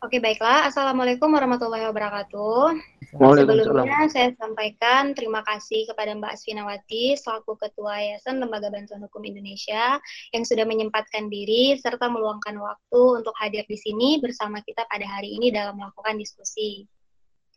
[0.00, 0.64] Oke, baiklah.
[0.64, 2.72] Assalamualaikum warahmatullahi wabarakatuh.
[3.12, 10.00] Sebelumnya saya sampaikan terima kasih kepada Mbak Asfinawati selaku Ketua Yayasan Lembaga Bantuan Hukum Indonesia
[10.32, 15.36] yang sudah menyempatkan diri serta meluangkan waktu untuk hadir di sini bersama kita pada hari
[15.36, 16.88] ini dalam melakukan diskusi.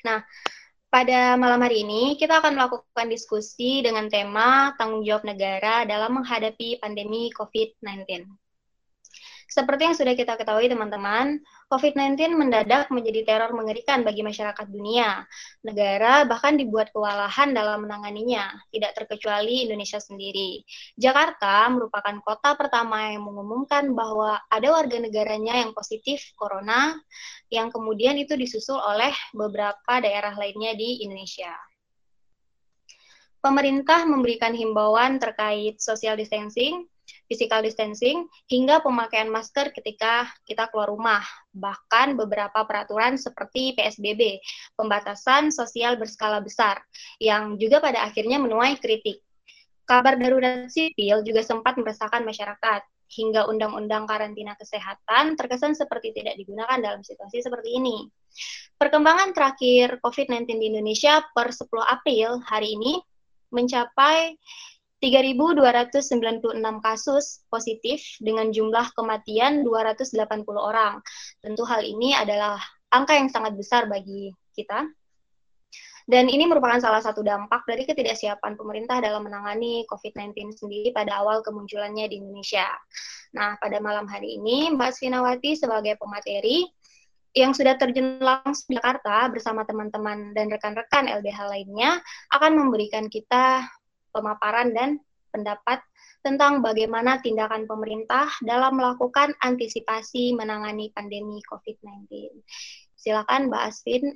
[0.04, 0.20] Nah,
[0.92, 6.84] pada malam hari ini kita akan melakukan diskusi dengan tema tanggung jawab negara dalam menghadapi
[6.84, 8.43] pandemi COVID-19.
[9.54, 11.38] Seperti yang sudah kita ketahui teman-teman,
[11.70, 15.30] COVID-19 mendadak menjadi teror mengerikan bagi masyarakat dunia.
[15.62, 20.66] Negara bahkan dibuat kewalahan dalam menanganinya, tidak terkecuali Indonesia sendiri.
[20.98, 26.98] Jakarta merupakan kota pertama yang mengumumkan bahwa ada warga negaranya yang positif corona,
[27.54, 31.54] yang kemudian itu disusul oleh beberapa daerah lainnya di Indonesia
[33.44, 36.88] pemerintah memberikan himbauan terkait social distancing,
[37.28, 41.24] physical distancing, hingga pemakaian masker ketika kita keluar rumah.
[41.54, 44.40] Bahkan beberapa peraturan seperti PSBB,
[44.76, 46.82] pembatasan sosial berskala besar,
[47.22, 49.24] yang juga pada akhirnya menuai kritik.
[49.84, 52.82] Kabar darurat sipil juga sempat meresahkan masyarakat,
[53.14, 58.10] hingga undang-undang karantina kesehatan terkesan seperti tidak digunakan dalam situasi seperti ini.
[58.74, 62.98] Perkembangan terakhir COVID-19 di Indonesia per 10 April hari ini
[63.54, 64.34] mencapai
[65.04, 70.16] 3.296 kasus positif dengan jumlah kematian 280
[70.56, 71.04] orang.
[71.44, 72.56] Tentu hal ini adalah
[72.88, 74.88] angka yang sangat besar bagi kita.
[76.08, 81.44] Dan ini merupakan salah satu dampak dari ketidaksiapan pemerintah dalam menangani COVID-19 sendiri pada awal
[81.44, 82.68] kemunculannya di Indonesia.
[83.36, 86.64] Nah, pada malam hari ini, Mbak Sfinawati sebagai pemateri
[87.34, 91.98] yang sudah terjun langsung di Jakarta bersama teman-teman dan rekan-rekan LBH lainnya
[92.30, 93.66] akan memberikan kita
[94.14, 95.02] pemaparan dan
[95.34, 95.82] pendapat
[96.22, 102.08] tentang bagaimana tindakan pemerintah dalam melakukan antisipasi menangani pandemi COVID-19.
[102.96, 104.14] Silakan Mbak Asvin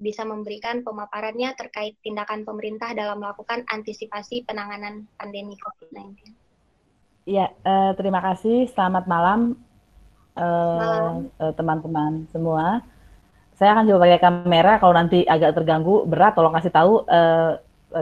[0.00, 6.34] bisa memberikan pemaparannya terkait tindakan pemerintah dalam melakukan antisipasi penanganan pandemi COVID-19.
[7.30, 8.66] Ya, eh, terima kasih.
[8.74, 9.54] Selamat malam
[11.54, 12.82] teman-teman eh, semua.
[13.54, 14.72] Saya akan coba pakai kamera.
[14.82, 17.06] Kalau nanti agak terganggu berat, tolong kasih tahu.
[17.06, 17.52] Eh, Eh,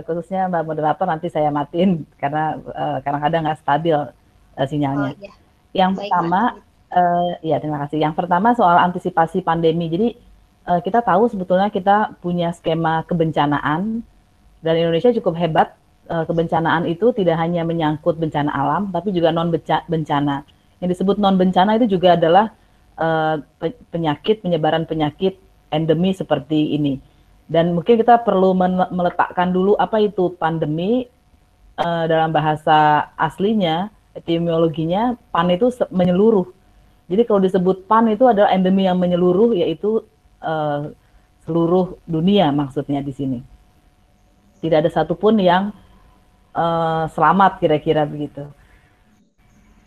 [0.01, 5.13] khususnya Mbak moderator nanti saya matiin karena uh, kadang-kadang nggak stabil uh, sinyalnya.
[5.13, 5.33] Oh, iya.
[5.77, 6.41] Yang Baik, pertama,
[6.93, 7.99] uh, ya terima kasih.
[8.01, 9.93] Yang pertama soal antisipasi pandemi.
[9.93, 10.09] Jadi
[10.69, 14.01] uh, kita tahu sebetulnya kita punya skema kebencanaan
[14.65, 15.69] dan Indonesia cukup hebat.
[16.03, 19.55] Uh, kebencanaan itu tidak hanya menyangkut bencana alam, tapi juga non
[19.87, 20.43] bencana.
[20.83, 22.51] Yang disebut non bencana itu juga adalah
[22.99, 23.39] uh,
[23.95, 25.39] penyakit penyebaran penyakit
[25.71, 27.12] endemi seperti ini
[27.51, 28.55] dan mungkin kita perlu
[28.91, 31.11] meletakkan dulu apa itu pandemi
[31.79, 36.49] uh, dalam bahasa aslinya, etimologinya, pan itu menyeluruh.
[37.11, 40.01] Jadi kalau disebut pan itu adalah endemi yang menyeluruh, yaitu
[40.41, 40.89] uh,
[41.45, 43.39] seluruh dunia maksudnya di sini.
[44.63, 45.75] Tidak ada satupun yang
[46.55, 48.47] uh, selamat kira-kira begitu.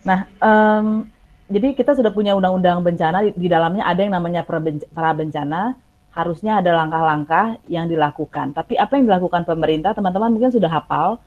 [0.06, 1.10] Nah, um,
[1.50, 5.78] jadi kita sudah punya undang-undang bencana di dalamnya ada yang namanya pra bencana
[6.16, 8.56] harusnya ada langkah-langkah yang dilakukan.
[8.56, 11.20] Tapi apa yang dilakukan pemerintah, teman-teman mungkin sudah hafal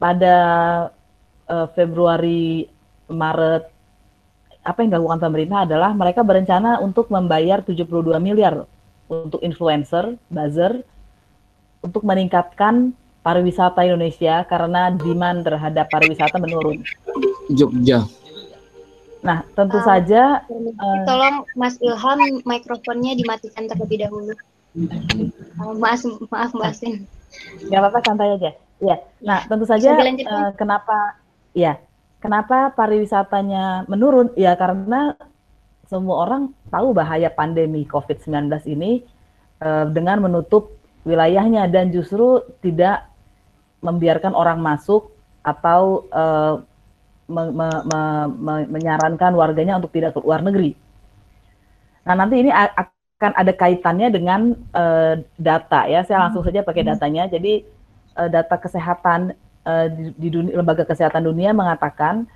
[0.00, 0.36] pada
[1.52, 2.64] uh, Februari,
[3.12, 3.68] Maret,
[4.66, 7.86] apa yang dilakukan pemerintah adalah mereka berencana untuk membayar 72
[8.18, 8.64] miliar
[9.06, 10.82] untuk influencer, buzzer,
[11.84, 12.90] untuk meningkatkan
[13.22, 16.82] pariwisata Indonesia karena demand terhadap pariwisata menurun.
[17.52, 18.02] Jogja.
[19.24, 24.34] Nah, tentu uh, saja uh, tolong Mas Ilham mikrofonnya dimatikan terlebih dahulu.
[24.76, 26.94] Uh, Mas, maaf Mbak Asin.
[27.68, 28.50] Gak apa-apa santai aja.
[28.80, 28.96] Ya.
[29.24, 31.16] Nah, tentu saja uh, kenapa
[31.56, 31.80] ya,
[32.20, 34.32] kenapa pariwisatanya menurun?
[34.36, 35.16] Ya karena
[35.86, 39.06] semua orang tahu bahaya pandemi COVID-19 ini
[39.62, 43.06] uh, dengan menutup wilayahnya dan justru tidak
[43.80, 45.14] membiarkan orang masuk
[45.46, 46.58] atau uh,
[47.26, 48.00] me, me, me,
[48.30, 50.74] me, menyarankan warganya untuk tidak ke luar negeri.
[52.06, 56.06] Nah, nanti ini akan ada kaitannya dengan uh, data ya.
[56.06, 56.90] Saya langsung saja pakai hmm.
[56.94, 57.24] datanya.
[57.26, 57.66] Jadi
[58.14, 59.34] uh, data kesehatan
[59.66, 62.30] uh, di, di dunia, lembaga kesehatan dunia mengatakan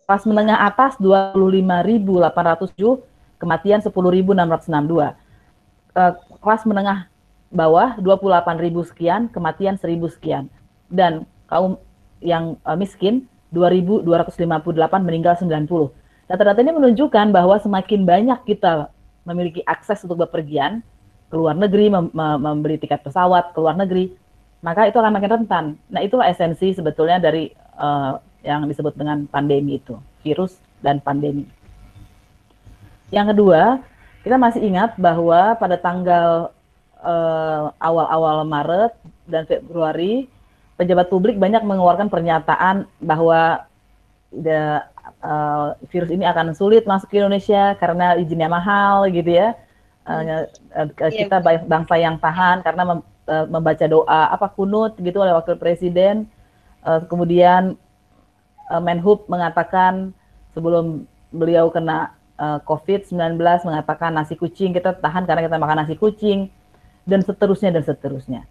[0.05, 3.01] Kelas menengah atas 25.807,
[3.41, 5.13] kematian 10.662.
[5.95, 7.07] Eh, kelas menengah
[7.53, 10.49] bawah 28.000 sekian, kematian 1.000 sekian.
[10.89, 11.77] Dan kaum
[12.21, 14.01] yang uh, miskin 2.258
[15.05, 15.69] meninggal 90.
[16.25, 18.89] Data-data ini menunjukkan bahwa semakin banyak kita
[19.25, 20.81] memiliki akses untuk bepergian
[21.29, 24.13] ke luar negeri, mem membeli tiket pesawat ke luar negeri,
[24.61, 25.65] maka itu akan makin rentan.
[25.89, 31.49] Nah, itulah esensi sebetulnya dari uh, yang disebut dengan pandemi itu, virus dan pandemi.
[33.09, 33.81] Yang kedua,
[34.25, 36.49] kita masih ingat bahwa pada tanggal
[37.01, 38.93] uh, awal-awal Maret
[39.29, 40.29] dan Februari,
[40.77, 43.65] pejabat publik banyak mengeluarkan pernyataan bahwa
[44.33, 44.81] the,
[45.21, 49.53] uh, virus ini akan sulit masuk ke Indonesia karena izinnya mahal gitu ya.
[50.05, 50.45] Uh,
[51.09, 56.29] kita bangsa yang tahan karena mem, uh, membaca doa apa kunut gitu oleh wakil presiden.
[56.85, 57.73] Uh, kemudian
[58.69, 60.13] uh, Menhub mengatakan
[60.53, 66.53] sebelum beliau kena uh, COVID-19 mengatakan nasi kucing kita tahan karena kita makan nasi kucing
[67.09, 68.41] dan seterusnya dan seterusnya.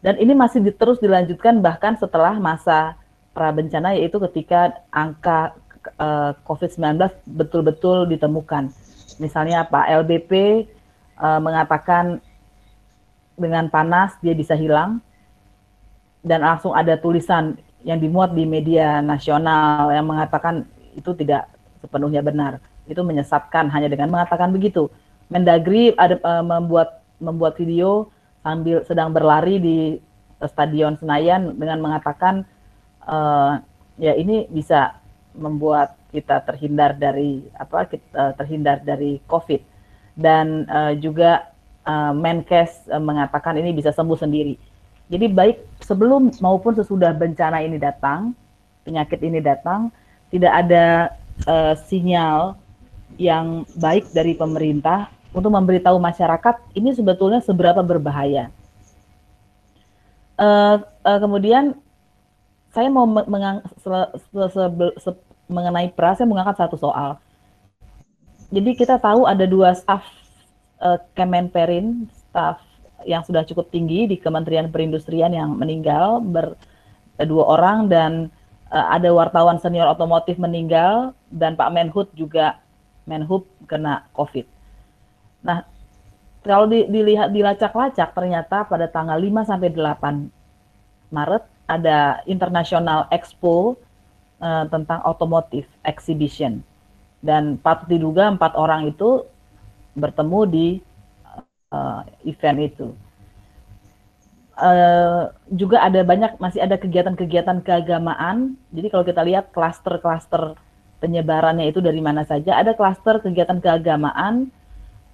[0.00, 2.96] Dan ini masih terus dilanjutkan bahkan setelah masa
[3.36, 5.52] pra bencana yaitu ketika angka
[6.00, 6.96] uh, COVID-19
[7.28, 8.72] betul-betul ditemukan.
[9.20, 10.32] Misalnya Pak LBP
[11.20, 12.24] uh, eh, mengatakan
[13.36, 15.04] dengan panas dia bisa hilang
[16.24, 21.48] dan langsung ada tulisan yang dimuat di media nasional yang mengatakan itu tidak
[21.80, 24.88] sepenuhnya benar itu menyesatkan hanya dengan mengatakan begitu.
[25.30, 29.78] Mendagri ada uh, membuat membuat video sambil sedang berlari di
[30.40, 32.48] stadion Senayan dengan mengatakan
[33.04, 33.60] uh,
[34.00, 34.99] ya ini bisa
[35.36, 39.62] membuat kita terhindar dari apa kita terhindar dari COVID
[40.18, 41.50] dan uh, juga
[41.86, 44.58] uh, Menkes mengatakan ini bisa sembuh sendiri.
[45.10, 48.30] Jadi baik sebelum maupun sesudah bencana ini datang,
[48.86, 49.90] penyakit ini datang,
[50.30, 51.14] tidak ada
[51.50, 52.54] uh, sinyal
[53.18, 58.54] yang baik dari pemerintah untuk memberitahu masyarakat ini sebetulnya seberapa berbahaya.
[60.38, 61.76] Uh, uh, kemudian
[62.70, 63.90] saya mau mengang, se,
[64.30, 64.62] se, se,
[65.02, 65.10] se,
[65.50, 67.18] mengenai pra, saya mengangkat satu soal.
[68.50, 70.06] Jadi kita tahu ada dua staf
[70.82, 72.62] uh, Kemenperin, staf
[73.06, 76.54] yang sudah cukup tinggi di Kementerian Perindustrian yang meninggal ber
[77.20, 78.12] dua orang dan
[78.70, 82.58] uh, ada wartawan senior otomotif meninggal dan Pak Menhut juga
[83.06, 84.46] Menhub kena COVID.
[85.42, 85.66] Nah,
[86.40, 93.78] kalau dilihat dilacak-lacak ternyata pada tanggal 5 sampai 8 Maret ada International Expo
[94.42, 96.66] uh, tentang otomotif exhibition
[97.22, 99.22] dan patut diduga empat orang itu
[99.94, 100.66] bertemu di
[101.70, 102.88] uh, event itu.
[104.60, 108.60] Uh, juga ada banyak masih ada kegiatan-kegiatan keagamaan.
[108.72, 110.52] Jadi kalau kita lihat klaster-klaster
[111.00, 112.60] penyebarannya itu dari mana saja.
[112.60, 114.52] Ada klaster kegiatan keagamaan,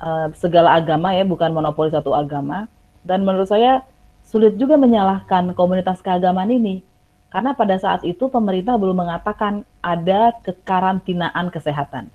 [0.03, 2.67] uh, segala agama ya, bukan monopoli satu agama.
[3.07, 3.87] Dan menurut saya
[4.27, 6.83] sulit juga menyalahkan komunitas keagamaan ini.
[7.31, 12.11] Karena pada saat itu pemerintah belum mengatakan ada kekarantinaan kesehatan.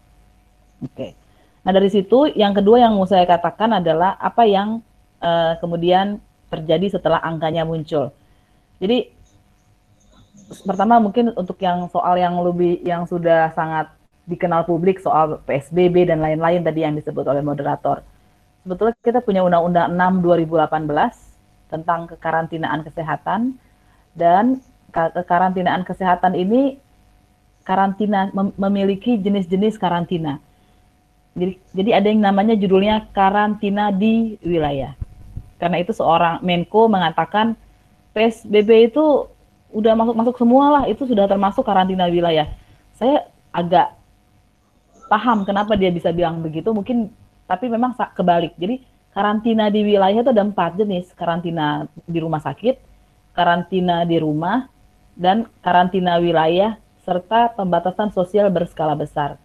[0.84, 1.14] Oke.
[1.62, 4.82] Nah dari situ yang kedua yang mau saya katakan adalah apa yang
[5.22, 6.18] uh, kemudian
[6.50, 8.10] terjadi setelah angkanya muncul.
[8.82, 9.14] Jadi
[10.66, 13.94] pertama mungkin untuk yang soal yang lebih yang sudah sangat
[14.26, 18.02] dikenal publik soal PSBB dan lain-lain tadi yang disebut oleh moderator.
[18.66, 21.31] Sebetulnya kita punya Undang-Undang 6 2018
[21.72, 23.56] tentang kekarantinaan kesehatan
[24.14, 24.60] dan
[24.92, 26.76] kekarantinaan kesehatan ini
[27.64, 30.44] karantina mem memiliki jenis-jenis karantina.
[31.32, 35.00] Jadi, jadi ada yang namanya judulnya karantina di wilayah.
[35.56, 37.56] Karena itu seorang Menko mengatakan
[38.12, 39.32] PSBB itu
[39.72, 42.48] udah masuk masuk semua lah itu sudah termasuk karantina wilayah
[43.00, 43.24] saya
[43.56, 43.96] agak
[45.08, 47.12] paham kenapa dia bisa bilang begitu mungkin
[47.48, 51.12] tapi memang kebalik jadi karantina di wilayah itu ada empat jenis.
[51.16, 52.92] Karantina di rumah sakit
[53.32, 54.68] karantina di rumah
[55.16, 59.40] dan karantina wilayah serta pembatasan sosial berskala besar.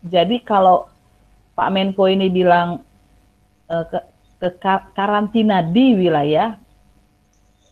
[0.00, 0.88] Jadi kalau
[1.54, 2.80] Pak Menko ini bilang
[3.68, 4.00] uh, ke,
[4.40, 4.48] ke
[4.96, 6.56] karantina di wilayah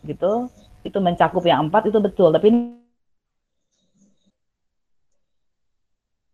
[0.05, 0.47] gitu
[0.85, 2.31] itu mencakup yang empat itu betul.
[2.31, 2.78] Tapi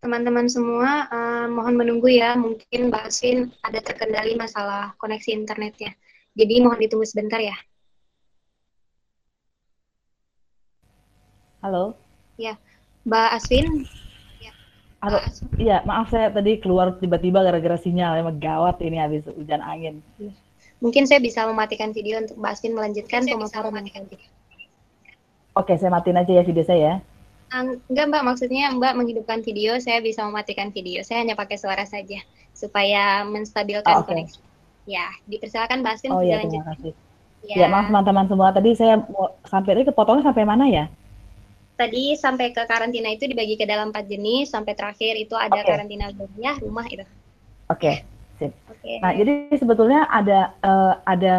[0.05, 5.97] teman-teman semua uh, mohon menunggu ya mungkin Mbak Aswin ada terkendali masalah koneksi internetnya
[6.37, 7.57] jadi mohon ditunggu sebentar ya
[11.65, 11.97] halo
[12.37, 12.53] ya
[13.09, 13.89] Mbak Aswin
[15.05, 15.21] Halo,
[15.61, 20.01] iya maaf saya tadi keluar tiba-tiba gara-gara sinyal emang gawat ini habis hujan angin.
[20.81, 23.69] Mungkin saya bisa mematikan video untuk Mbak Aswin melanjutkan pemaparan.
[23.69, 24.25] Mematikan video.
[25.53, 27.05] Oke, saya matiin aja ya video saya.
[27.53, 31.05] Um, enggak Mbak, maksudnya Mbak menghidupkan video, saya bisa mematikan video.
[31.05, 32.21] Saya hanya pakai suara saja
[32.57, 34.25] supaya menstabilkan oh, okay.
[34.25, 34.39] koneksi.
[34.89, 36.93] Ya, dipersilakan Mbak Aswin oh, ya, terima kasih.
[37.45, 38.49] Ya, ya maaf teman-teman semua.
[38.49, 40.85] Tadi saya mau sampai tadi kepotongnya sampai mana ya?
[41.75, 45.69] Tadi sampai ke karantina itu dibagi ke dalam empat jenis, sampai terakhir itu ada okay.
[45.69, 47.05] karantina wilayah, rumah itu.
[47.69, 48.01] Oke,
[48.39, 48.49] okay.
[48.85, 48.99] Okay.
[48.99, 51.37] Nah, jadi sebetulnya ada uh, ada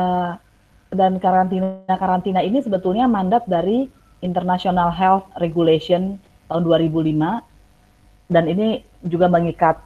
[0.93, 3.91] dan karantina karantina ini sebetulnya mandat dari
[4.25, 6.17] International Health Regulation
[6.49, 9.79] tahun 2005 dan ini juga mengikat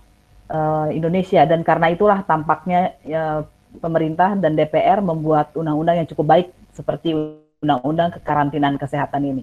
[0.49, 3.44] uh, Indonesia dan karena itulah tampaknya uh,
[3.78, 7.14] pemerintah dan DPR membuat undang-undang yang cukup baik seperti
[7.60, 9.42] undang-undang kekarantinaan kesehatan ini.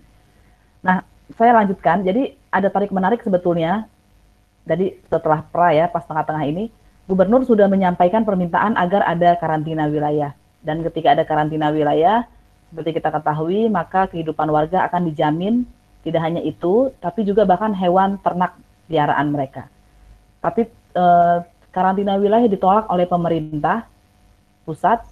[0.83, 1.05] Nah,
[1.37, 2.03] saya lanjutkan.
[2.03, 3.87] Jadi ada tarik menarik sebetulnya.
[4.67, 6.67] Jadi setelah pra ya pas tengah-tengah ini,
[7.07, 10.35] gubernur sudah menyampaikan permintaan agar ada karantina wilayah.
[10.59, 12.27] Dan ketika ada karantina wilayah,
[12.71, 15.63] seperti kita ketahui, maka kehidupan warga akan dijamin
[16.03, 18.55] tidak hanya itu, tapi juga bahkan hewan ternak
[18.87, 19.67] piaraan mereka.
[20.39, 21.37] Tapi eh,
[21.77, 23.85] karantina wilayah ditolak oleh pemerintah
[24.65, 25.03] pusat,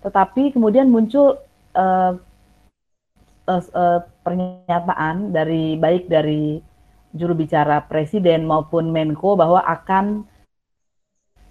[0.00, 1.38] tetapi kemudian muncul
[1.76, 2.12] uh,
[3.46, 6.58] uh, uh, pernyataan dari baik dari
[7.14, 10.26] juru bicara presiden maupun Menko bahwa akan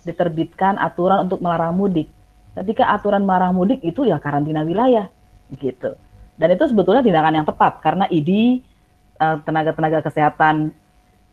[0.04, 2.12] diterbitkan aturan untuk melarang mudik.
[2.54, 5.08] Ketika aturan melarang mudik itu ya karantina wilayah
[5.58, 5.98] gitu.
[6.40, 8.62] Dan itu sebetulnya tindakan yang tepat karena ID
[9.20, 10.74] tenaga-tenaga kesehatan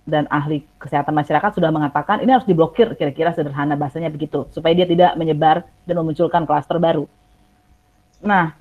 [0.07, 4.87] dan ahli kesehatan masyarakat sudah mengatakan ini harus diblokir kira-kira sederhana bahasanya begitu supaya dia
[4.89, 7.09] tidak menyebar dan memunculkan klaster baru.
[8.21, 8.53] Nah,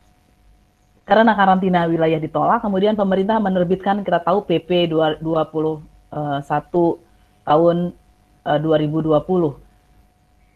[1.04, 5.20] karena karantina wilayah ditolak, kemudian pemerintah menerbitkan kita tahu PP 21
[7.44, 7.78] tahun
[8.46, 9.69] 2020.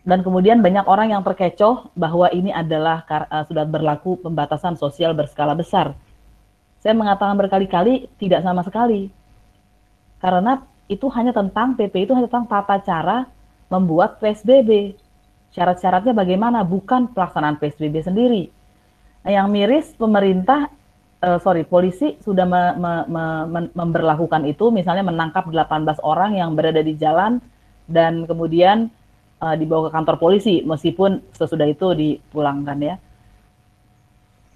[0.04, 5.16] Eh, dan kemudian banyak orang yang terkecoh bahwa ini adalah uh, sudah berlaku pembatasan sosial
[5.16, 5.96] berskala besar.
[6.84, 9.08] Saya mengatakan berkali-kali tidak sama sekali.
[10.20, 10.60] Karena
[10.92, 13.18] itu hanya tentang PP itu hanya tentang tata cara
[13.72, 15.00] membuat PSBB.
[15.56, 18.44] Syarat-syaratnya bagaimana, bukan pelaksanaan PSBB sendiri.
[19.24, 20.68] Nah, yang miris pemerintah,
[21.24, 26.84] uh, sorry, polisi sudah me, me, me, memberlakukan itu, misalnya menangkap 18 orang yang berada
[26.84, 27.40] di jalan
[27.88, 28.92] dan kemudian
[29.44, 32.96] uh, dibawa ke kantor polisi, meskipun sesudah itu dipulangkan ya.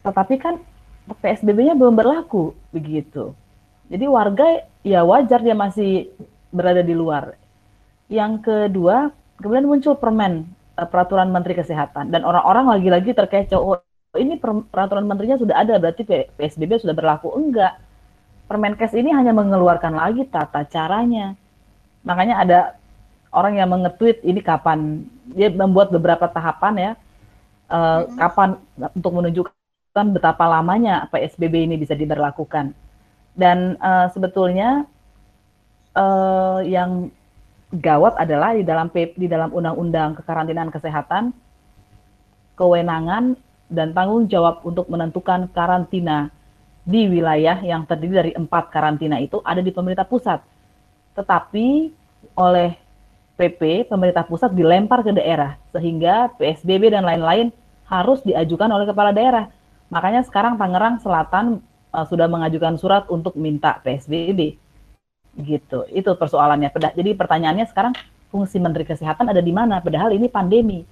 [0.08, 0.56] Tetapi kan
[1.20, 3.36] PSBB-nya belum berlaku begitu.
[3.91, 6.08] Jadi warga ya wajar dia masih
[6.51, 7.36] berada di luar.
[8.08, 9.12] Yang kedua,
[9.44, 10.48] kemudian muncul permen
[10.79, 13.60] uh, peraturan Menteri Kesehatan dan orang-orang lagi-lagi terkecoh.
[13.60, 13.79] Oh,
[14.15, 17.36] ini peraturan menterinya sudah ada, berarti PSBB sudah berlaku.
[17.36, 17.75] Enggak.
[18.48, 21.36] Permenkes ini hanya mengeluarkan lagi tata caranya.
[22.08, 22.60] Makanya ada
[23.31, 26.91] orang yang mengetweet ini kapan dia membuat beberapa tahapan ya.
[27.67, 28.55] Uh, kapan
[28.96, 32.72] untuk menunjukkan betapa lamanya PSBB ini bisa diberlakukan
[33.36, 34.88] dan uh, sebetulnya
[35.91, 37.12] uh, yang
[37.75, 41.36] gawat adalah di dalam di dalam undang-undang kekarantinaan kesehatan
[42.57, 43.38] kewenangan
[43.69, 46.34] dan tanggung jawab untuk menentukan karantina
[46.88, 50.39] di wilayah yang terdiri dari empat karantina itu ada di pemerintah pusat.
[51.13, 51.91] Tetapi
[52.34, 52.74] oleh
[53.38, 57.53] PP, pemerintah pusat dilempar ke daerah, sehingga PSBB dan lain-lain
[57.86, 59.48] harus diajukan oleh kepala daerah.
[59.94, 61.62] Makanya sekarang Tangerang Selatan
[61.94, 64.58] uh, sudah mengajukan surat untuk minta PSBB.
[65.38, 65.79] Gitu.
[65.94, 66.74] Itu persoalannya.
[66.98, 67.94] Jadi pertanyaannya sekarang
[68.34, 69.79] fungsi Menteri Kesehatan ada di mana?
[69.79, 70.84] Padahal ini pandemi.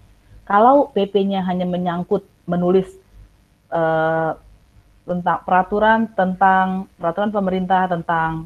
[0.45, 2.85] Kalau PP-nya hanya menyangkut menulis
[3.73, 4.37] uh,
[5.05, 8.45] tentang peraturan tentang peraturan pemerintah tentang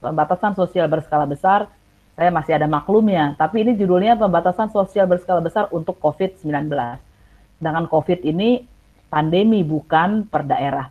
[0.00, 1.68] pembatasan sosial berskala besar,
[2.14, 3.34] saya masih ada maklumnya.
[3.34, 6.70] Tapi ini judulnya pembatasan sosial berskala besar untuk COVID-19.
[7.58, 8.66] Sedangkan COVID ini
[9.10, 10.90] pandemi bukan per daerah.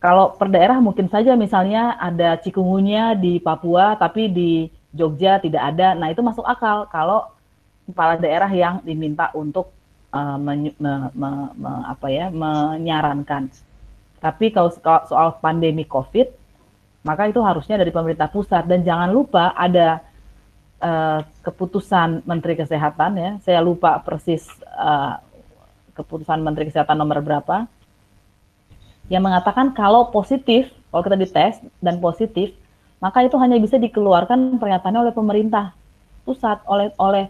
[0.00, 4.50] Kalau per daerah mungkin saja misalnya ada cikungunya di Papua tapi di
[4.90, 5.94] Jogja tidak ada.
[5.94, 7.30] Nah, itu masuk akal kalau
[7.86, 9.70] kepala daerah yang diminta untuk
[10.10, 13.50] uh, me, me, me, me, apa ya, menyarankan.
[14.18, 14.74] Tapi kalau
[15.06, 16.26] soal pandemi Covid,
[17.06, 20.02] maka itu harusnya dari pemerintah pusat dan jangan lupa ada
[20.80, 23.30] uh, keputusan Menteri Kesehatan ya.
[23.44, 24.44] Saya lupa persis
[24.76, 25.20] uh,
[25.94, 27.68] keputusan Menteri Kesehatan nomor berapa
[29.10, 32.54] yang mengatakan kalau positif, kalau kita dites dan positif,
[33.02, 35.74] maka itu hanya bisa dikeluarkan pernyataannya oleh pemerintah
[36.22, 37.26] pusat, oleh oleh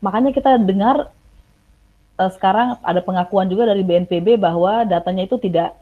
[0.00, 1.12] makanya kita dengar
[2.16, 5.76] uh, sekarang ada pengakuan juga dari BNPB bahwa datanya itu tidak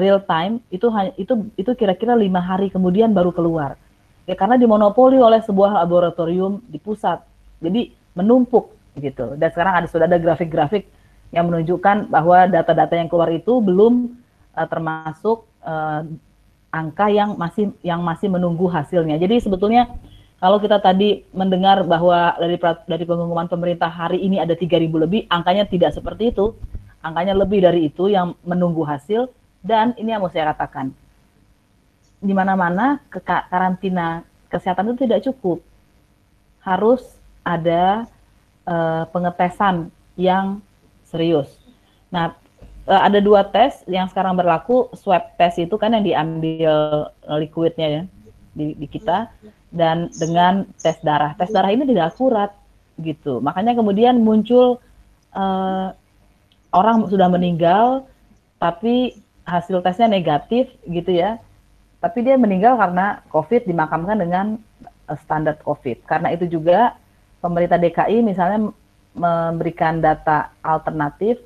[0.00, 0.86] real time, itu
[1.20, 3.76] itu itu kira-kira lima hari kemudian baru keluar.
[4.30, 7.18] Ya karena dimonopoli oleh sebuah laboratorium di pusat,
[7.58, 9.34] jadi menumpuk gitu.
[9.34, 10.86] Dan sekarang ada sudah ada grafik-grafik
[11.34, 14.14] yang menunjukkan bahwa data-data yang keluar itu belum
[14.54, 16.06] uh, termasuk uh,
[16.70, 19.18] angka yang masih yang masih menunggu hasilnya.
[19.18, 19.90] Jadi sebetulnya
[20.38, 22.54] kalau kita tadi mendengar bahwa dari
[22.86, 26.54] dari pengumuman pemerintah hari ini ada 3.000 lebih, angkanya tidak seperti itu.
[27.00, 29.32] angkanya lebih dari itu yang menunggu hasil
[29.64, 30.92] dan ini yang mau saya katakan
[32.20, 34.22] di mana-mana ke karantina
[34.52, 35.64] kesehatan itu tidak cukup
[36.60, 37.00] harus
[37.40, 38.04] ada
[38.68, 39.88] uh, pengetesan
[40.20, 40.60] yang
[41.08, 41.48] serius.
[42.12, 42.36] Nah,
[42.84, 44.92] uh, ada dua tes yang sekarang berlaku.
[44.92, 47.08] Swab test itu kan yang diambil
[47.40, 48.02] liquidnya ya
[48.52, 49.32] di, di kita
[49.72, 51.32] dan dengan tes darah.
[51.40, 52.52] Tes darah ini tidak akurat
[53.00, 53.40] gitu.
[53.40, 54.82] Makanya kemudian muncul
[55.32, 55.96] uh,
[56.70, 58.04] orang sudah meninggal
[58.60, 59.16] tapi
[59.48, 61.40] hasil tesnya negatif gitu ya.
[62.00, 64.56] Tapi dia meninggal karena COVID dimakamkan dengan
[65.20, 66.08] standar COVID.
[66.08, 66.96] Karena itu juga
[67.44, 68.72] pemerintah DKI misalnya
[69.12, 71.40] memberikan data alternatif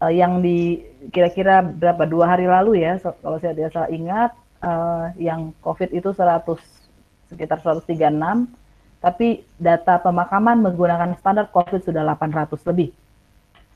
[0.00, 0.80] uh, yang di
[1.12, 4.30] kira-kira berapa dua hari lalu ya kalau saya tidak salah ingat
[4.64, 6.40] uh, yang COVID itu 100
[7.28, 8.00] sekitar 136
[9.00, 12.92] tapi data pemakaman menggunakan standar COVID sudah 800 lebih.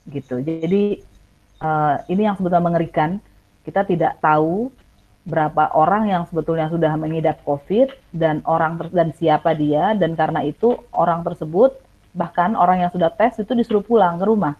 [0.08, 0.36] Gitu.
[0.44, 1.00] Jadi
[1.64, 3.20] uh, ini yang sebetulnya mengerikan.
[3.64, 4.68] Kita tidak tahu
[5.24, 10.76] berapa orang yang sebetulnya sudah mengidap COVID dan orang dan siapa dia dan karena itu
[10.92, 11.80] orang tersebut
[12.12, 14.54] bahkan orang yang sudah tes itu disuruh pulang ke rumah.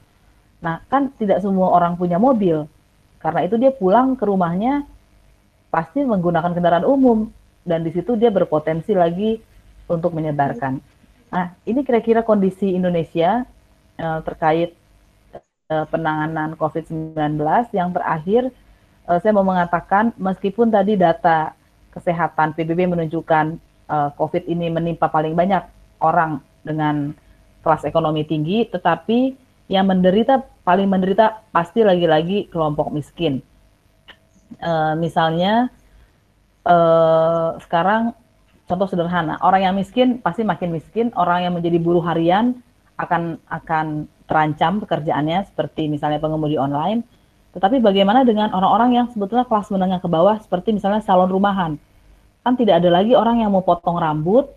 [0.65, 2.65] Nah kan tidak semua orang punya mobil
[3.21, 4.89] karena itu dia pulang ke rumahnya
[5.69, 7.29] pasti menggunakan kendaraan umum
[7.69, 9.45] dan di situ dia berpotensi lagi
[9.85, 10.81] untuk menyebarkan.
[11.29, 13.45] Nah ini kira-kira kondisi Indonesia
[14.01, 14.73] uh, terkait
[15.69, 17.37] uh, penanganan COVID-19
[17.77, 18.49] yang terakhir
[19.09, 21.53] uh, saya mau mengatakan meskipun tadi data
[21.95, 23.45] kesehatan PBB menunjukkan
[23.89, 25.63] uh, COVID ini menimpa paling banyak
[26.03, 27.15] orang dengan
[27.65, 29.37] kelas ekonomi tinggi, tetapi
[29.73, 33.41] yang menderita paling menderita pasti lagi-lagi kelompok miskin.
[34.61, 35.73] Uh, misalnya
[36.69, 38.13] uh, sekarang
[38.69, 42.61] contoh sederhana, orang yang miskin pasti makin miskin, orang yang menjadi buruh harian
[43.01, 47.05] akan akan terancam pekerjaannya seperti misalnya pengemudi online
[47.55, 51.79] tetapi bagaimana dengan orang-orang yang sebetulnya kelas menengah ke bawah seperti misalnya salon rumahan?
[52.43, 54.51] Kan tidak ada lagi orang yang mau potong rambut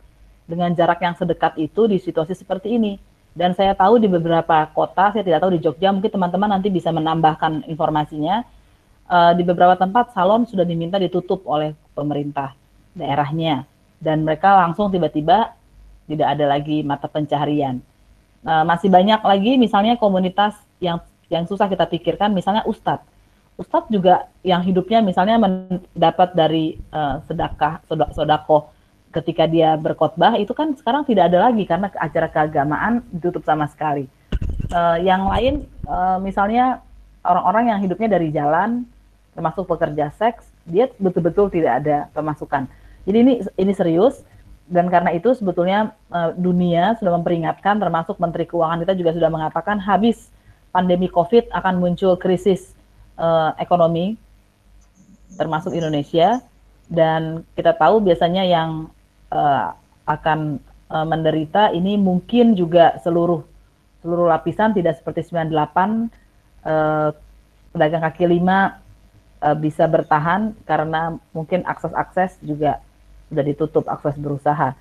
[0.50, 2.98] dengan jarak yang sedekat itu di situasi seperti ini.
[3.38, 6.90] Dan saya tahu di beberapa kota, saya tidak tahu di Jogja, mungkin teman-teman nanti bisa
[6.90, 8.42] menambahkan informasinya.
[9.08, 12.58] Uh, di beberapa tempat salon sudah diminta ditutup oleh pemerintah
[12.98, 13.70] daerahnya.
[14.02, 15.54] Dan mereka langsung tiba-tiba
[16.10, 17.78] tidak ada lagi mata pencaharian.
[18.42, 23.06] Uh, masih banyak lagi misalnya komunitas yang yang susah kita pikirkan misalnya ustadz.
[23.58, 27.82] Ustadz juga yang hidupnya misalnya mendapat dari uh, sedekah
[28.14, 28.70] sodako
[29.10, 34.06] ketika dia berkhotbah itu kan sekarang tidak ada lagi karena acara keagamaan ditutup sama sekali.
[34.70, 36.86] Uh, yang lain uh, misalnya
[37.26, 38.86] orang-orang yang hidupnya dari jalan
[39.34, 42.70] termasuk pekerja seks dia betul-betul tidak ada pemasukan.
[43.10, 44.22] Jadi ini ini serius
[44.68, 45.96] dan karena itu sebetulnya
[46.36, 50.28] dunia sudah memperingatkan termasuk Menteri Keuangan kita juga sudah mengatakan habis
[50.78, 52.78] pandemi COVID akan muncul krisis
[53.18, 54.14] uh, ekonomi
[55.34, 56.38] termasuk Indonesia.
[56.86, 58.94] Dan kita tahu biasanya yang
[59.34, 59.74] uh,
[60.06, 60.62] akan
[60.94, 63.42] uh, menderita ini mungkin juga seluruh
[64.06, 65.52] seluruh lapisan tidak seperti 98
[66.64, 67.12] uh,
[67.74, 68.80] pedagang kaki lima
[69.42, 72.80] uh, bisa bertahan karena mungkin akses-akses juga
[73.28, 74.78] sudah ditutup akses berusaha.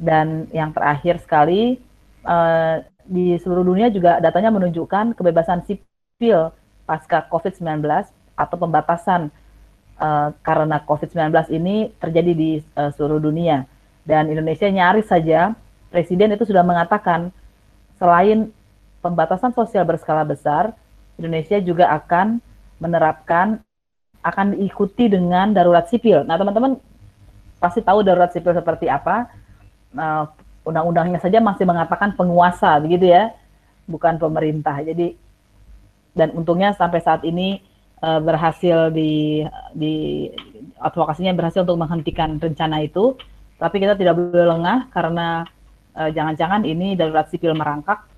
[0.00, 1.76] Dan yang terakhir sekali
[2.24, 6.52] uh, di seluruh dunia juga datanya menunjukkan kebebasan sipil
[6.84, 7.84] pasca COVID-19
[8.34, 9.30] atau pembatasan
[10.00, 13.68] uh, karena COVID-19 ini terjadi di uh, seluruh dunia.
[14.04, 15.54] Dan Indonesia nyaris saja
[15.90, 17.34] Presiden itu sudah mengatakan
[17.98, 18.54] selain
[19.02, 20.70] pembatasan sosial berskala besar,
[21.18, 22.38] Indonesia juga akan
[22.78, 23.58] menerapkan
[24.22, 26.22] akan diikuti dengan darurat sipil.
[26.22, 26.78] Nah, teman-teman
[27.58, 29.28] pasti tahu darurat sipil seperti apa.
[29.90, 30.30] Nah,
[30.66, 33.32] undang-undangnya saja masih mengatakan penguasa begitu ya,
[33.88, 34.80] bukan pemerintah.
[34.80, 35.16] Jadi
[36.14, 37.62] dan untungnya sampai saat ini
[38.02, 39.44] uh, berhasil di
[39.74, 40.26] di
[40.80, 43.16] advokasinya berhasil untuk menghentikan rencana itu.
[43.60, 45.44] Tapi kita tidak boleh lengah karena
[45.92, 48.08] eh, jangan-jangan ini darurat sipil merangkak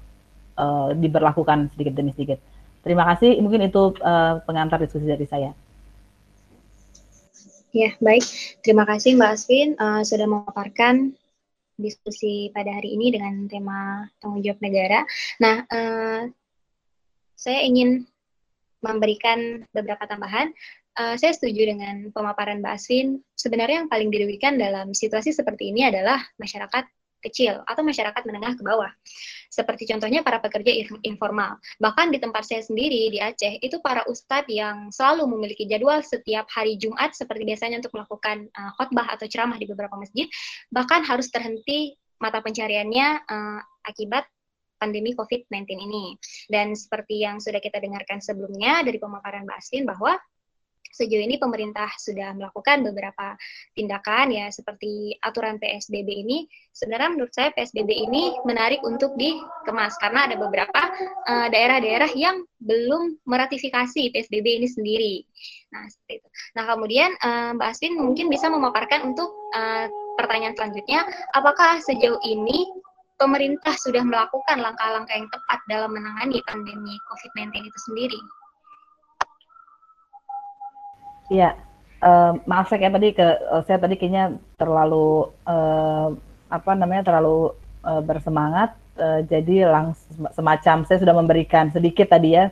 [0.55, 2.39] uh, diberlakukan sedikit demi sedikit.
[2.87, 3.43] Terima kasih.
[3.43, 5.51] Mungkin itu uh, pengantar diskusi dari saya.
[7.73, 8.23] Ya, baik.
[8.61, 11.17] Terima kasih Mbak Asvin uh, sudah memaparkan
[11.77, 15.05] diskusi pada hari ini dengan tema tanggung jawab negara.
[15.41, 16.21] Nah, uh,
[17.37, 18.07] saya ingin
[18.83, 20.51] memberikan beberapa tambahan.
[20.93, 23.19] Uh, saya setuju dengan pemaparan Mbak Asvin.
[23.33, 26.85] Sebenarnya yang paling dirugikan dalam situasi seperti ini adalah masyarakat
[27.23, 28.91] kecil atau masyarakat menengah ke bawah.
[29.49, 30.75] Seperti contohnya para pekerja
[31.07, 31.57] informal.
[31.79, 36.49] Bahkan di tempat saya sendiri di Aceh, itu para ustadz yang selalu memiliki jadwal setiap
[36.51, 40.27] hari Jumat seperti biasanya untuk melakukan uh, khotbah atau ceramah di beberapa masjid,
[40.75, 44.27] bahkan harus terhenti mata pencariannya uh, akibat
[44.83, 46.19] pandemi COVID-19 ini.
[46.51, 50.19] Dan seperti yang sudah kita dengarkan sebelumnya dari pemaparan Mbak Asvin bahwa
[50.93, 53.35] sejauh ini pemerintah sudah melakukan beberapa
[53.73, 56.45] tindakan ya seperti aturan PSBB ini
[56.77, 60.83] sebenarnya menurut saya PSBB ini menarik untuk dikemas karena ada beberapa
[61.29, 65.15] eh, daerah-daerah uh, yang belum meratifikasi PSBB ini sendiri.
[65.75, 66.29] Nah, seperti itu.
[66.55, 69.89] Nah, kemudian uh, Mbak Asvin mungkin bisa memaparkan untuk uh,
[70.21, 71.03] pertanyaan selanjutnya,
[71.35, 72.69] apakah sejauh ini
[73.19, 78.21] pemerintah sudah melakukan langkah-langkah yang tepat dalam menangani pandemi COVID-19 itu sendiri?
[81.31, 81.55] Iya,
[82.03, 86.17] uh, maaf saya tadi ke uh, saya tadi kayaknya terlalu uh,
[86.51, 87.55] apa namanya terlalu
[87.87, 92.51] uh, bersemangat, uh, jadi langsung semacam saya sudah memberikan sedikit tadi ya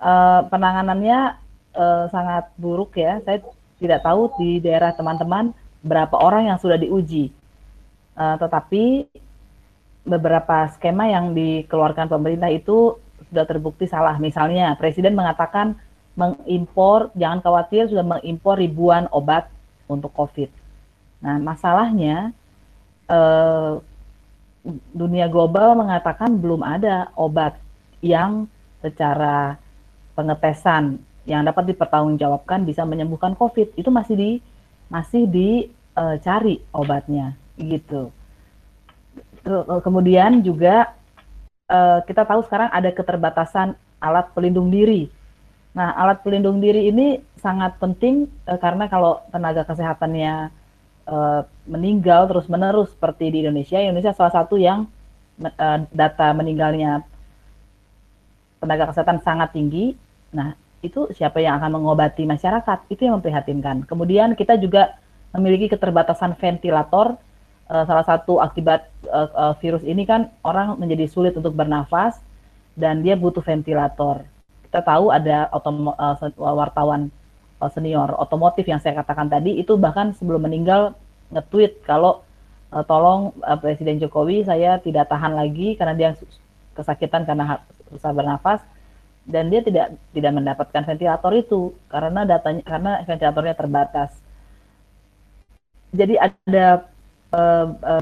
[0.00, 1.36] uh, penanganannya
[1.76, 3.20] uh, sangat buruk ya.
[3.22, 3.44] Saya
[3.78, 5.52] tidak tahu di daerah teman-teman
[5.84, 7.32] berapa orang yang sudah diuji,
[8.16, 9.08] uh, tetapi
[10.04, 12.96] beberapa skema yang dikeluarkan pemerintah itu
[13.28, 14.16] sudah terbukti salah.
[14.16, 15.76] Misalnya Presiden mengatakan
[16.18, 19.48] mengimpor, jangan khawatir sudah mengimpor ribuan obat
[19.86, 20.50] untuk COVID.
[21.20, 22.32] Nah, masalahnya
[23.06, 23.72] eh,
[24.92, 27.56] dunia global mengatakan belum ada obat
[28.04, 28.48] yang
[28.80, 29.56] secara
[30.16, 33.76] pengetesan yang dapat dipertanggungjawabkan bisa menyembuhkan COVID.
[33.76, 34.30] Itu masih di
[34.90, 38.10] masih dicari eh, obatnya gitu.
[39.84, 40.92] Kemudian juga
[41.70, 45.19] eh, kita tahu sekarang ada keterbatasan alat pelindung diri
[45.70, 50.50] Nah, alat pelindung diri ini sangat penting uh, karena kalau tenaga kesehatannya
[51.06, 54.90] uh, meninggal terus-menerus seperti di Indonesia, Indonesia salah satu yang
[55.38, 57.06] uh, data meninggalnya
[58.58, 59.94] tenaga kesehatan sangat tinggi.
[60.34, 62.90] Nah, itu siapa yang akan mengobati masyarakat?
[62.90, 63.86] Itu yang memprihatinkan.
[63.86, 64.98] Kemudian kita juga
[65.30, 67.14] memiliki keterbatasan ventilator.
[67.70, 72.18] Uh, salah satu akibat uh, uh, virus ini kan orang menjadi sulit untuk bernafas
[72.74, 74.26] dan dia butuh ventilator
[74.70, 77.10] kita tahu ada uh, wartawan
[77.58, 80.94] uh, senior otomotif yang saya katakan tadi itu bahkan sebelum meninggal
[81.34, 82.22] nge-tweet kalau
[82.70, 86.10] uh, tolong uh, Presiden Jokowi saya tidak tahan lagi karena dia
[86.78, 87.58] kesakitan karena
[87.90, 88.62] susah bernafas
[89.26, 94.14] dan dia tidak tidak mendapatkan ventilator itu karena datanya karena ventilatornya terbatas.
[95.90, 96.86] Jadi ada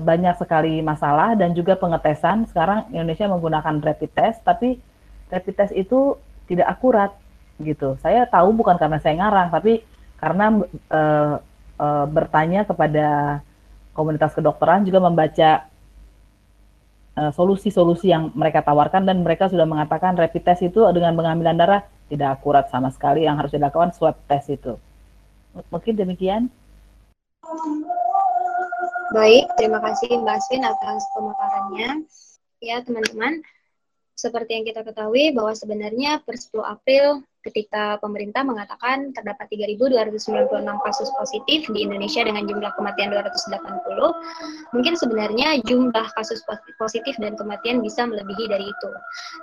[0.00, 2.48] banyak sekali masalah dan juga pengetesan.
[2.48, 4.80] Sekarang Indonesia menggunakan rapid test, tapi
[5.28, 6.16] rapid test itu
[6.48, 7.12] tidak akurat
[7.60, 8.00] gitu.
[8.00, 9.84] Saya tahu bukan karena saya ngarang, tapi
[10.18, 10.46] karena
[10.90, 11.34] uh,
[11.78, 13.38] uh, bertanya kepada
[13.94, 15.66] komunitas kedokteran juga membaca
[17.18, 21.58] eh, solusi-solusi uh, yang mereka tawarkan dan mereka sudah mengatakan rapid test itu dengan pengambilan
[21.58, 24.78] darah tidak akurat sama sekali yang harus dilakukan swab test itu.
[25.74, 26.46] Mungkin demikian.
[29.10, 32.06] Baik, terima kasih Mbak Aswin atas pemaparannya.
[32.62, 33.42] Ya, teman-teman,
[34.18, 41.08] seperti yang kita ketahui bahwa sebenarnya per 10 April ketika pemerintah mengatakan terdapat 3.296 kasus
[41.14, 46.42] positif di Indonesia dengan jumlah kematian 280, mungkin sebenarnya jumlah kasus
[46.82, 48.90] positif dan kematian bisa melebihi dari itu.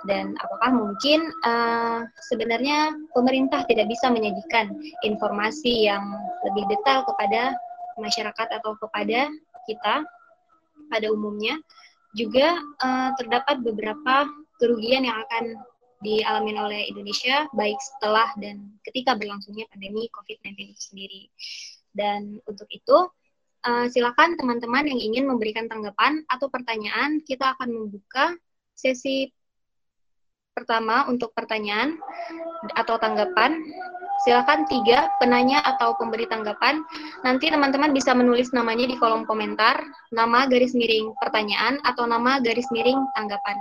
[0.04, 6.04] Dan apakah mungkin uh, sebenarnya pemerintah tidak bisa menyajikan informasi yang
[6.52, 7.56] lebih detail kepada
[7.96, 9.32] masyarakat atau kepada
[9.64, 10.04] kita
[10.92, 11.56] pada umumnya
[12.12, 15.60] juga uh, terdapat beberapa kerugian yang akan
[16.04, 21.22] dialami oleh Indonesia baik setelah dan ketika berlangsungnya pandemi COVID-19 itu sendiri.
[21.96, 23.08] Dan untuk itu,
[23.64, 28.36] uh, silakan teman-teman yang ingin memberikan tanggapan atau pertanyaan, kita akan membuka
[28.76, 29.32] sesi
[30.52, 31.96] pertama untuk pertanyaan
[32.76, 33.60] atau tanggapan.
[34.24, 36.80] Silakan tiga penanya atau pemberi tanggapan.
[37.20, 39.76] Nanti teman-teman bisa menulis namanya di kolom komentar,
[40.08, 43.60] nama garis miring pertanyaan atau nama garis miring tanggapan.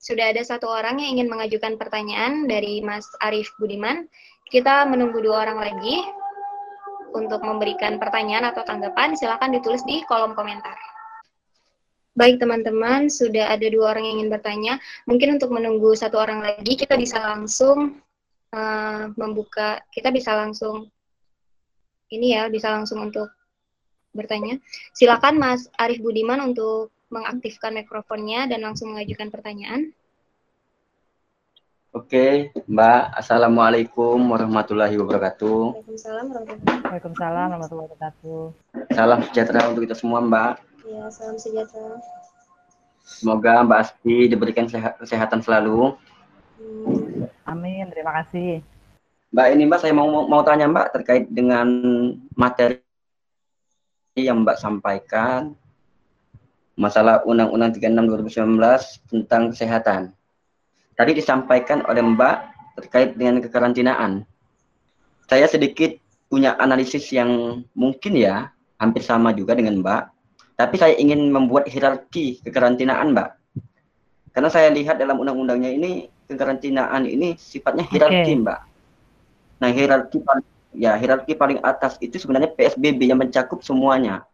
[0.00, 4.08] Sudah ada satu orang yang ingin mengajukan pertanyaan dari Mas Arif Budiman.
[4.48, 6.00] Kita menunggu dua orang lagi
[7.12, 9.12] untuk memberikan pertanyaan atau tanggapan.
[9.12, 10.72] Silakan ditulis di kolom komentar.
[12.16, 14.74] Baik teman-teman, sudah ada dua orang yang ingin bertanya.
[15.04, 18.00] Mungkin untuk menunggu satu orang lagi, kita bisa langsung
[18.56, 20.88] uh, membuka, kita bisa langsung,
[22.08, 23.28] ini ya, bisa langsung untuk
[24.16, 24.56] bertanya.
[24.96, 29.90] Silakan Mas Arif Budiman untuk mengaktifkan mikrofonnya dan langsung mengajukan pertanyaan.
[31.90, 33.18] Oke, Mbak.
[33.18, 35.74] Assalamualaikum warahmatullahi wabarakatuh.
[35.74, 38.40] Waalaikumsalam warahmatullahi wabarakatuh.
[38.94, 40.52] Salam sejahtera untuk kita semua, Mbak.
[40.86, 41.98] Ya, salam sejahtera.
[43.02, 44.70] Semoga Mbak Asti diberikan
[45.02, 45.98] kesehatan selalu.
[46.62, 47.26] Hmm.
[47.42, 48.62] Amin, terima kasih.
[49.34, 51.66] Mbak, ini Mbak saya mau mau tanya Mbak terkait dengan
[52.38, 52.86] materi
[54.14, 55.58] yang Mbak sampaikan
[56.80, 60.02] masalah Undang-Undang 36 2019 tentang kesehatan.
[60.96, 62.36] Tadi disampaikan oleh Mbak
[62.80, 64.24] terkait dengan kekarantinaan.
[65.28, 65.92] Saya sedikit
[66.32, 68.48] punya analisis yang mungkin ya
[68.80, 70.02] hampir sama juga dengan Mbak,
[70.56, 73.28] tapi saya ingin membuat hierarki kekarantinaan Mbak.
[74.32, 78.40] Karena saya lihat dalam undang-undangnya ini kekarantinaan ini sifatnya hierarki okay.
[78.40, 78.60] Mbak.
[79.60, 84.24] Nah hierarki paling ya hierarki paling atas itu sebenarnya PSBB yang mencakup semuanya.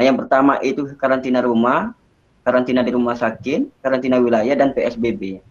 [0.00, 1.92] Nah yang pertama itu karantina rumah,
[2.40, 5.44] karantina di rumah sakit, karantina wilayah dan PSBB.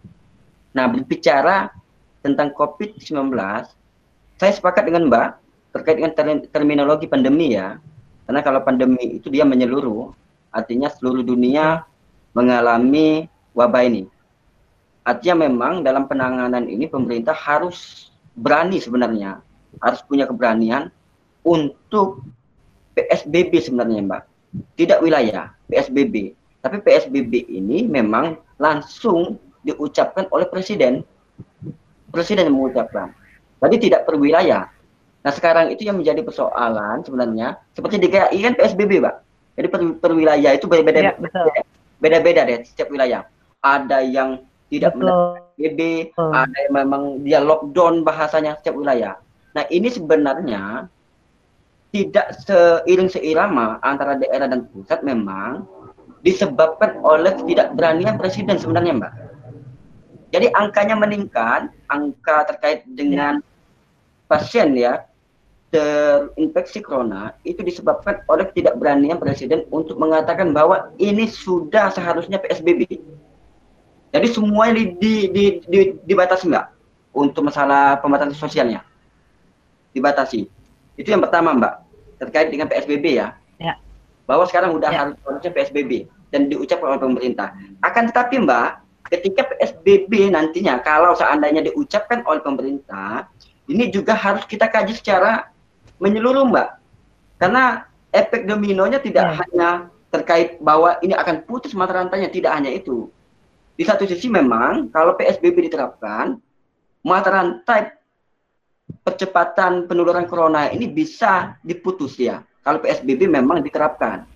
[0.74, 1.70] Nah berbicara
[2.18, 3.30] tentang COVID-19,
[4.42, 5.28] saya sepakat dengan Mbak
[5.70, 7.78] terkait dengan ter terminologi pandemi ya.
[8.26, 10.10] Karena kalau pandemi itu dia menyeluruh,
[10.50, 11.86] artinya seluruh dunia
[12.34, 14.10] mengalami wabah ini.
[15.06, 19.38] Artinya memang dalam penanganan ini pemerintah harus berani sebenarnya,
[19.78, 20.90] harus punya keberanian
[21.46, 22.26] untuk
[22.98, 24.29] PSBB sebenarnya Mbak.
[24.50, 26.34] Tidak wilayah, PSBB.
[26.60, 31.06] Tapi PSBB ini memang langsung diucapkan oleh Presiden.
[32.10, 33.14] Presiden yang mengucapkan.
[33.60, 34.66] Jadi tidak per wilayah.
[35.20, 39.16] Nah sekarang itu yang menjadi persoalan sebenarnya, seperti di KI kan PSBB Mbak.
[39.60, 41.12] Jadi per, per wilayah itu berbeda-beda.
[41.30, 41.62] Ya,
[42.00, 43.28] beda-beda deh setiap wilayah.
[43.60, 44.40] Ada yang
[44.72, 45.80] tidak PSBB,
[46.16, 46.32] hmm.
[46.32, 49.20] ada yang memang dia lockdown bahasanya setiap wilayah.
[49.52, 50.88] Nah ini sebenarnya
[51.90, 55.66] tidak seiring seirama antara daerah dan pusat memang
[56.22, 59.12] disebabkan oleh ketidakberanian presiden sebenarnya mbak.
[60.30, 63.42] Jadi angkanya meningkat, angka terkait dengan
[64.30, 65.10] pasien ya
[65.74, 72.86] terinfeksi corona itu disebabkan oleh ketidakberanian presiden untuk mengatakan bahwa ini sudah seharusnya PSBB
[74.10, 76.74] jadi semuanya di, di, di, di, dibatasi mbak
[77.14, 78.82] untuk masalah pembatasan sosialnya
[79.94, 80.50] dibatasi.
[81.00, 81.74] Itu yang pertama mbak
[82.20, 83.32] terkait dengan PSBB ya.
[83.56, 83.80] ya.
[84.28, 84.98] Bahwa sekarang udah ya.
[85.16, 87.56] harusnya PSBB dan diucapkan oleh pemerintah.
[87.80, 93.26] Akan tetapi mbak ketika PSBB nantinya kalau seandainya diucapkan oleh pemerintah
[93.66, 95.48] ini juga harus kita kaji secara
[95.96, 96.68] menyeluruh mbak.
[97.40, 99.34] Karena efek dominonya tidak ya.
[99.40, 99.70] hanya
[100.12, 103.08] terkait bahwa ini akan putus mata rantainya tidak hanya itu
[103.80, 106.36] di satu sisi memang kalau PSBB diterapkan,
[107.00, 107.96] mata rantai
[109.04, 112.42] percepatan penularan corona ini bisa diputus ya.
[112.60, 114.28] Kalau PSBB memang diterapkan.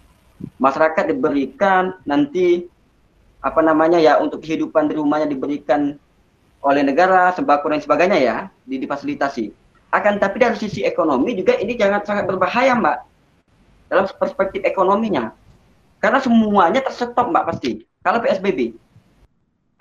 [0.59, 2.67] Masyarakat diberikan nanti
[3.45, 5.95] apa namanya ya untuk kehidupan di rumahnya diberikan
[6.65, 9.53] oleh negara sembako dan sebagainya ya di, difasilitasi.
[9.95, 12.99] Akan tapi dari sisi ekonomi juga ini jangan sangat berbahaya mbak
[13.87, 15.31] dalam perspektif ekonominya
[16.03, 18.75] karena semuanya tersetop mbak pasti kalau PSBB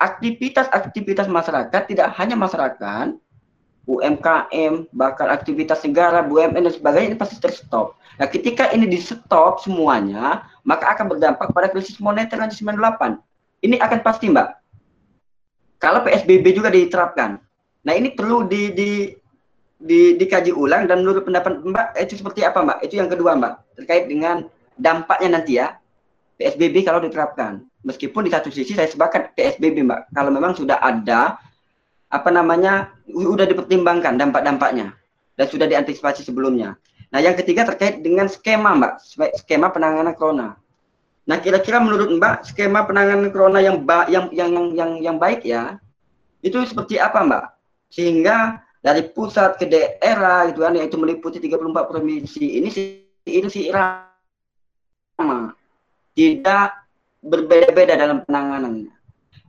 [0.04, 3.16] aktivitas-aktivitas masyarakat tidak hanya masyarakat,
[3.84, 8.00] UMKM, bahkan aktivitas negara, BUMN dan sebagainya ini pasti terstop.
[8.16, 13.20] Nah, ketika ini di stop semuanya, maka akan berdampak pada krisis moneter nanti 98.
[13.60, 14.48] Ini akan pasti, Mbak.
[15.82, 17.36] Kalau PSBB juga diterapkan.
[17.84, 18.90] Nah, ini perlu di, di,
[19.76, 22.78] di, dikaji ulang dan menurut pendapat Mbak itu seperti apa, Mbak?
[22.88, 24.48] Itu yang kedua, Mbak, terkait dengan
[24.80, 25.76] dampaknya nanti ya.
[26.34, 31.38] PSBB kalau diterapkan meskipun di satu sisi saya sepakat PSBB mbak kalau memang sudah ada
[32.14, 34.94] apa namanya sudah dipertimbangkan dampak-dampaknya
[35.34, 36.78] dan sudah diantisipasi sebelumnya.
[37.10, 39.02] Nah yang ketiga terkait dengan skema mbak
[39.42, 40.54] skema penanganan corona.
[41.26, 45.82] Nah kira-kira menurut mbak skema penanganan corona yang yang, yang yang yang yang baik ya
[46.46, 47.44] itu seperti apa mbak
[47.90, 52.68] sehingga dari pusat ke daerah gitu kan yaitu meliputi 34 provinsi ini
[53.26, 55.50] ini si irama
[56.14, 56.84] tidak
[57.24, 58.92] berbeda-beda dalam penanganannya.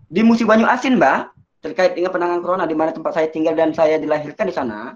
[0.07, 1.34] Di musim Banyu Asin, Mbak,
[1.65, 4.93] terkait dengan penanganan corona di mana tempat saya tinggal dan saya dilahirkan di sana,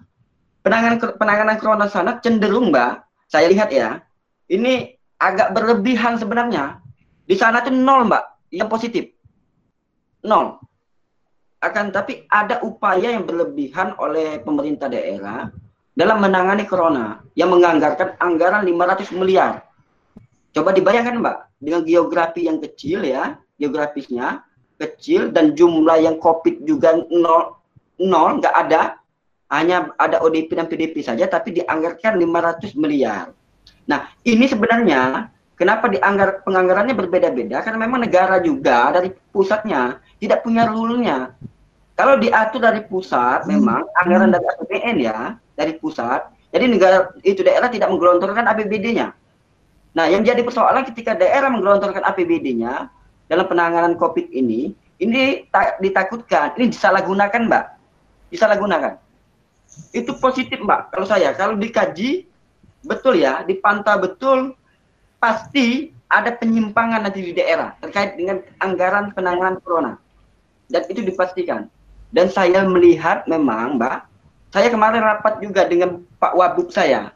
[0.61, 2.91] penanganan penanganan corona sana cenderung, Mbak,
[3.25, 4.05] saya lihat ya,
[4.53, 6.77] ini agak berlebihan sebenarnya.
[7.25, 9.09] Di sana itu nol, Mbak, yang positif.
[10.21, 10.61] Nol.
[11.59, 15.49] Akan tapi ada upaya yang berlebihan oleh pemerintah daerah
[15.97, 19.65] dalam menangani corona yang menganggarkan anggaran 500 miliar.
[20.53, 24.45] Coba dibayangkan, Mbak, dengan geografi yang kecil ya, geografisnya
[24.79, 27.59] kecil dan jumlah yang COVID juga nol,
[27.99, 28.97] nol nggak ada,
[29.51, 33.35] hanya ada ODP dan PDP saja, tapi dianggarkan 500 miliar.
[33.89, 35.27] Nah, ini sebenarnya
[35.59, 37.59] kenapa dianggar penganggarannya berbeda-beda?
[37.65, 41.35] Karena memang negara juga dari pusatnya tidak punya rule-nya.
[41.99, 43.49] Kalau diatur dari pusat, hmm.
[43.51, 49.11] memang anggaran dari APBN ya, dari pusat, jadi negara itu daerah tidak menggelontorkan APBD-nya.
[49.93, 52.87] Nah, yang jadi persoalan ketika daerah menggelontorkan APBD-nya
[53.29, 55.47] dalam penanganan COVID ini, ini
[55.79, 57.65] ditakutkan, ini disalahgunakan, Mbak.
[58.33, 58.97] Disalahgunakan.
[59.93, 60.91] Itu positif, Mbak.
[60.91, 62.25] Kalau saya, kalau dikaji,
[62.83, 64.57] betul ya, dipantau betul,
[65.21, 69.93] pasti ada penyimpangan nanti di daerah terkait dengan anggaran penanganan corona.
[70.67, 71.69] Dan itu dipastikan.
[72.09, 73.97] Dan saya melihat memang, Mbak,
[74.49, 77.13] saya kemarin rapat juga dengan Pak Wabub saya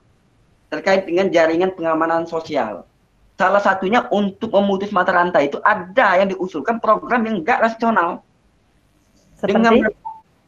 [0.70, 2.86] terkait dengan jaringan pengamanan sosial.
[3.34, 8.22] Salah satunya untuk memutus mata rantai itu ada yang diusulkan program yang enggak rasional.
[9.42, 9.58] Seperti?
[9.58, 9.74] Dengan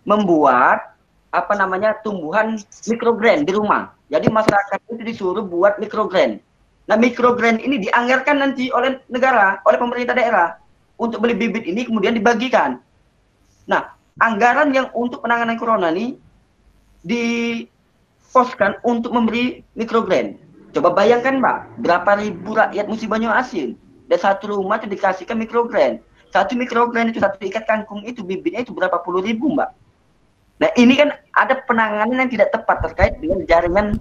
[0.06, 0.94] membuat
[1.34, 2.56] apa namanya tumbuhan
[2.88, 3.92] mikrogreen di rumah.
[4.08, 6.38] Jadi masyarakat itu disuruh buat mikrogreen.
[6.86, 10.62] Nah mikrogreen ini dianggarkan nanti oleh negara, oleh pemerintah daerah
[11.02, 12.78] untuk beli bibit ini kemudian dibagikan.
[13.66, 16.22] Nah anggaran yang untuk penanganan corona ini
[17.02, 20.45] diposkan untuk memberi mikrogreen.
[20.76, 21.58] Coba bayangkan Mbak,
[21.88, 23.80] berapa ribu rakyat musim banyu asin
[24.12, 26.04] dan satu rumah itu dikasihkan mikrogreen.
[26.36, 29.72] Satu mikrogreen itu satu ikat kangkung itu bibitnya itu berapa puluh ribu Mbak.
[30.60, 33.96] Nah ini kan ada penanganan yang tidak tepat terkait dengan jaringan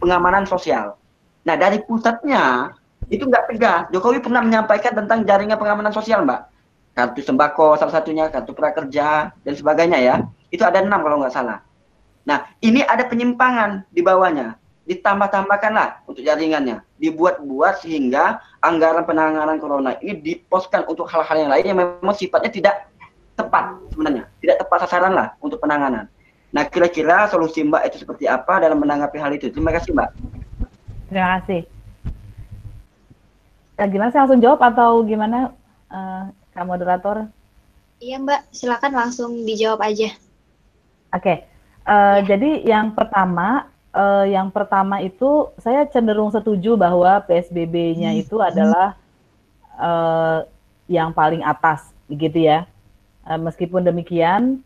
[0.00, 0.96] pengamanan sosial.
[1.44, 2.72] Nah dari pusatnya
[3.12, 3.92] itu nggak tegas.
[3.92, 6.40] Jokowi pernah menyampaikan tentang jaringan pengamanan sosial, Mbak.
[6.96, 10.16] Kartu sembako salah satunya, kartu prakerja dan sebagainya ya.
[10.48, 11.60] Itu ada enam kalau nggak salah.
[12.24, 14.56] Nah ini ada penyimpangan di bawahnya.
[14.88, 16.80] Ditambah-tambahkanlah untuk jaringannya.
[16.96, 22.74] Dibuat-buat sehingga anggaran penanganan corona ini diposkan untuk hal-hal yang lain yang memang sifatnya tidak
[23.38, 26.10] tepat sebenarnya, tidak tepat sasaran lah untuk penanganan.
[26.48, 29.52] Nah, kira-kira solusi Mbak itu seperti apa dalam menanggapi hal itu?
[29.52, 30.10] Terima kasih, Mbak.
[31.12, 31.60] Terima kasih.
[33.78, 35.52] Ya, gimana saya langsung jawab atau gimana,
[35.92, 37.28] uh, Kak Moderator?
[38.00, 38.40] Iya, Mbak.
[38.50, 40.10] Silakan langsung dijawab aja.
[41.12, 41.20] Oke.
[41.20, 41.36] Okay.
[41.84, 42.34] Uh, ya.
[42.34, 43.68] Jadi yang pertama,
[43.98, 48.22] uh, yang pertama itu saya cenderung setuju bahwa PSBB-nya hmm.
[48.22, 48.94] itu adalah
[49.74, 50.46] uh,
[50.86, 52.64] yang paling atas, begitu ya.
[53.26, 54.62] Uh, meskipun demikian,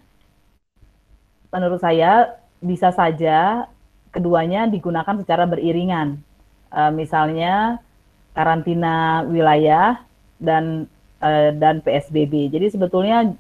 [1.48, 3.66] menurut saya bisa saja
[4.12, 6.20] keduanya digunakan secara beriringan.
[6.72, 7.80] Uh, misalnya
[8.32, 10.00] karantina wilayah
[10.40, 10.88] dan
[11.20, 12.52] uh, dan PSBB.
[12.52, 13.32] Jadi sebetulnya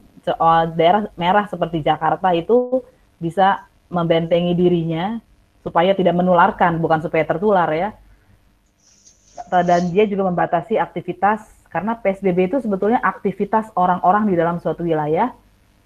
[0.78, 2.78] daerah merah seperti Jakarta itu
[3.18, 5.18] bisa membentengi dirinya
[5.62, 7.94] supaya tidak menularkan, bukan supaya tertular ya.
[9.48, 15.32] Dan dia juga membatasi aktivitas karena PSBB itu sebetulnya aktivitas orang-orang di dalam suatu wilayah,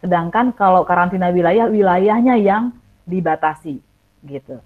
[0.02, 2.74] sedangkan kalau karantina wilayah, wilayahnya yang
[3.06, 3.78] dibatasi,
[4.26, 4.58] gitu.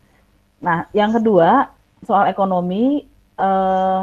[0.64, 1.68] Nah, yang kedua
[2.08, 3.04] soal ekonomi,
[3.36, 4.02] eh,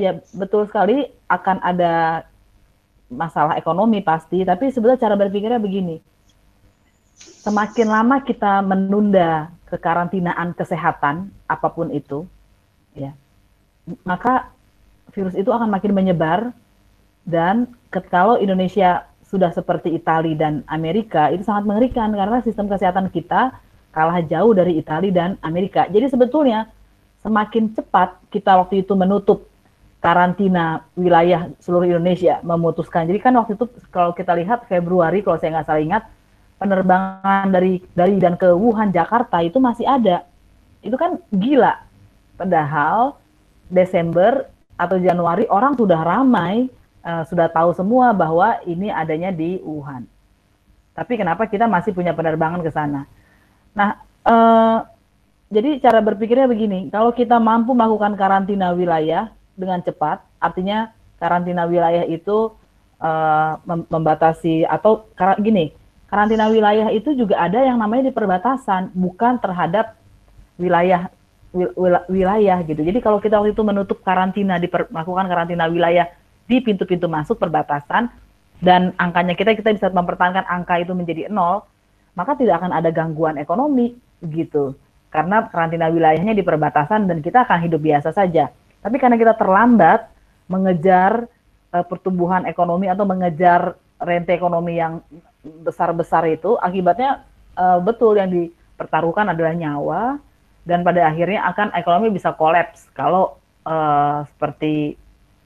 [0.00, 2.24] ya betul sekali akan ada
[3.12, 6.00] masalah ekonomi pasti, tapi sebetulnya cara berpikirnya begini,
[7.44, 12.24] semakin lama kita menunda kekarantinaan kesehatan apa pun itu,
[12.96, 13.12] ya,
[14.08, 14.48] maka
[15.12, 16.56] virus itu akan makin menyebar
[17.28, 23.60] dan kalau Indonesia sudah seperti Italia dan Amerika itu sangat mengerikan karena sistem kesehatan kita
[23.92, 25.86] kalah jauh dari Italia dan Amerika.
[25.86, 26.70] Jadi sebetulnya
[27.22, 29.46] semakin cepat kita waktu itu menutup
[30.02, 33.08] karantina wilayah seluruh Indonesia memutuskan.
[33.08, 36.02] Jadi kan waktu itu kalau kita lihat Februari kalau saya nggak salah ingat
[36.64, 40.24] penerbangan dari dari dan ke Wuhan Jakarta itu masih ada.
[40.80, 41.76] Itu kan gila.
[42.40, 43.20] Padahal
[43.68, 44.48] Desember
[44.80, 46.72] atau Januari orang sudah ramai,
[47.04, 50.08] uh, sudah tahu semua bahwa ini adanya di Wuhan.
[50.96, 53.04] Tapi kenapa kita masih punya penerbangan ke sana?
[53.76, 54.78] Nah, uh,
[55.50, 62.06] jadi cara berpikirnya begini, kalau kita mampu melakukan karantina wilayah dengan cepat, artinya karantina wilayah
[62.06, 62.50] itu
[62.98, 63.52] uh,
[63.90, 65.06] membatasi atau
[65.38, 65.74] gini,
[66.14, 69.98] karantina wilayah itu juga ada yang namanya di perbatasan, bukan terhadap
[70.54, 71.10] wilayah
[72.06, 72.86] wilayah gitu.
[72.86, 76.06] Jadi kalau kita waktu itu menutup karantina, diper, melakukan karantina wilayah
[76.46, 78.14] di pintu-pintu masuk perbatasan
[78.62, 81.66] dan angkanya kita kita bisa mempertahankan angka itu menjadi nol,
[82.14, 84.78] maka tidak akan ada gangguan ekonomi gitu.
[85.10, 88.54] Karena karantina wilayahnya di perbatasan dan kita akan hidup biasa saja.
[88.82, 90.14] Tapi karena kita terlambat
[90.46, 91.26] mengejar
[91.74, 95.02] uh, pertumbuhan ekonomi atau mengejar rente ekonomi yang
[95.44, 97.22] besar-besar itu, akibatnya
[97.54, 100.18] uh, betul yang dipertaruhkan adalah nyawa,
[100.64, 103.36] dan pada akhirnya akan ekonomi bisa kolaps kalau
[103.68, 104.96] uh, seperti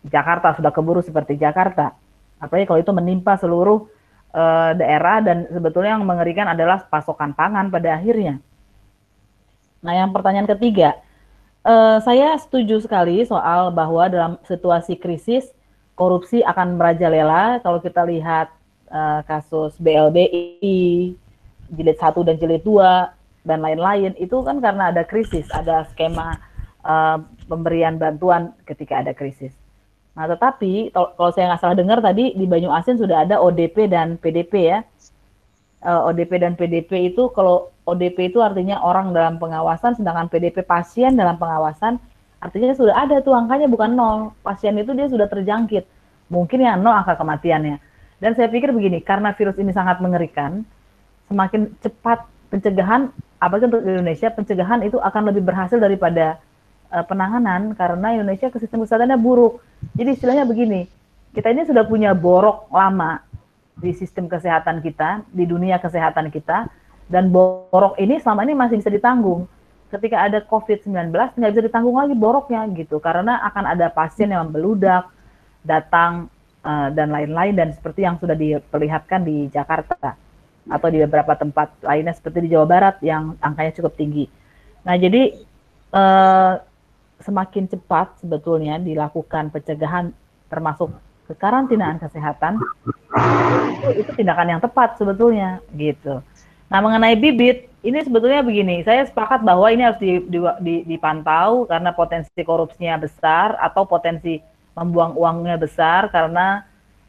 [0.07, 1.91] Jakarta sudah keburu seperti Jakarta.
[2.39, 3.91] Apalagi kalau itu menimpa seluruh
[4.31, 8.39] uh, daerah dan sebetulnya yang mengerikan adalah pasokan pangan pada akhirnya.
[9.83, 10.95] Nah, yang pertanyaan ketiga,
[11.67, 15.51] uh, saya setuju sekali soal bahwa dalam situasi krisis
[15.99, 17.59] korupsi akan merajalela.
[17.59, 18.55] Kalau kita lihat
[18.91, 21.13] uh, kasus BLBI
[21.73, 26.37] jilid 1 dan jilid 2 dan lain-lain itu kan karena ada krisis, ada skema
[26.85, 29.55] uh, pemberian bantuan ketika ada krisis.
[30.19, 34.19] Nah, tetapi kalau saya nggak salah dengar tadi di Banyu Asin sudah ada ODP dan
[34.19, 34.79] PDP ya.
[35.79, 40.67] Uh, eh, ODP dan PDP itu kalau ODP itu artinya orang dalam pengawasan, sedangkan PDP
[40.67, 42.03] pasien dalam pengawasan
[42.39, 44.19] Artinya sudah ada tuh angkanya bukan nol.
[44.47, 45.85] Pasien itu dia sudah terjangkit.
[46.31, 47.83] Mungkin ya nol angka kematiannya.
[48.19, 50.67] Dan saya pikir begini, karena virus ini sangat mengerikan,
[51.31, 56.43] semakin cepat pencegahan, apalagi untuk Indonesia, pencegahan itu akan lebih berhasil daripada
[56.91, 59.63] uh, penanganan karena Indonesia ke sistem kesehatannya buruk.
[59.95, 60.91] Jadi istilahnya begini,
[61.31, 63.23] kita ini sudah punya borok lama
[63.79, 66.67] di sistem kesehatan kita, di dunia kesehatan kita,
[67.07, 69.47] dan borok ini selama ini masih bisa ditanggung
[69.89, 75.09] ketika ada COVID-19 nggak bisa ditanggung lagi boroknya gitu karena akan ada pasien yang membeludak
[75.65, 76.29] datang
[76.69, 80.13] uh, dan lain-lain dan seperti yang sudah diperlihatkan di Jakarta
[80.69, 84.29] atau di beberapa tempat lainnya seperti di Jawa Barat yang angkanya cukup tinggi.
[84.85, 85.33] Nah jadi
[85.97, 86.61] uh,
[87.25, 90.13] semakin cepat sebetulnya dilakukan pencegahan
[90.53, 90.93] termasuk
[91.29, 92.61] kekarantinaan kesehatan
[93.81, 96.21] itu, itu tindakan yang tepat sebetulnya gitu.
[96.69, 101.63] Nah mengenai bibit ini sebetulnya begini, saya sepakat bahwa ini harus di, di, di, dipantau
[101.65, 104.43] karena potensi korupsinya besar atau potensi
[104.79, 106.63] membuang uangnya besar karena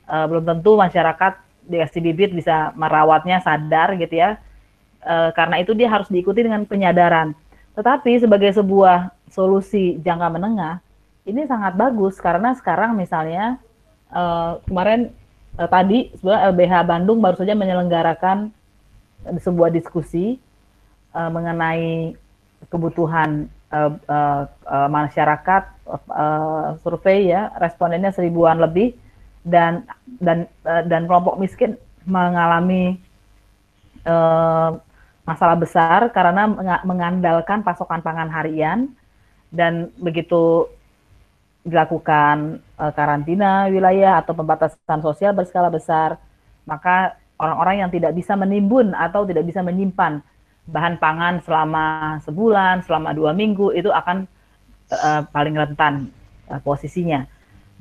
[0.10, 1.38] uh, belum tentu masyarakat
[1.70, 4.42] dikasih bibit bisa merawatnya sadar gitu ya.
[5.00, 7.32] Uh, karena itu dia harus diikuti dengan penyadaran.
[7.78, 10.84] Tetapi sebagai sebuah solusi jangka menengah,
[11.24, 13.62] ini sangat bagus karena sekarang misalnya
[14.12, 15.14] uh, kemarin
[15.56, 18.52] uh, tadi sebenarnya LBH Bandung baru saja menyelenggarakan
[19.40, 20.42] sebuah diskusi
[21.14, 22.18] uh, mengenai
[22.68, 25.64] kebutuhan uh, uh, masyarakat
[26.10, 28.94] uh, survei ya respondennya seribuan lebih
[29.46, 29.88] dan
[30.20, 32.98] dan uh, dan kelompok miskin mengalami
[34.06, 34.78] uh,
[35.24, 36.50] masalah besar karena
[36.82, 38.90] mengandalkan pasokan pangan harian
[39.54, 40.66] dan begitu
[41.62, 46.18] dilakukan uh, karantina wilayah atau pembatasan sosial berskala besar
[46.66, 50.26] maka orang-orang yang tidak bisa menimbun atau tidak bisa menyimpan
[50.70, 54.30] bahan pangan selama sebulan, selama dua minggu itu akan
[54.94, 56.14] uh, paling rentan
[56.48, 57.26] uh, posisinya.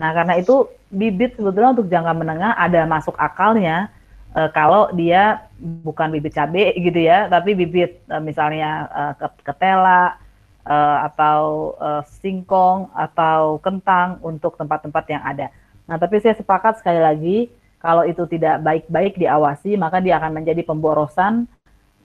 [0.00, 3.92] Nah karena itu bibit sebetulnya untuk jangka menengah ada masuk akalnya
[4.32, 9.12] uh, kalau dia bukan bibit cabai gitu ya, tapi bibit uh, misalnya uh,
[9.44, 10.16] ketela
[10.64, 15.52] uh, atau uh, singkong atau kentang untuk tempat-tempat yang ada.
[15.88, 17.38] Nah tapi saya sepakat sekali lagi
[17.78, 21.46] kalau itu tidak baik-baik diawasi maka dia akan menjadi pemborosan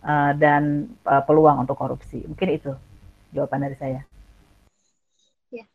[0.04, 2.22] uh, dan uh, peluang untuk korupsi.
[2.28, 2.72] Mungkin itu
[3.34, 4.02] jawaban dari saya.
[5.50, 5.66] Ya,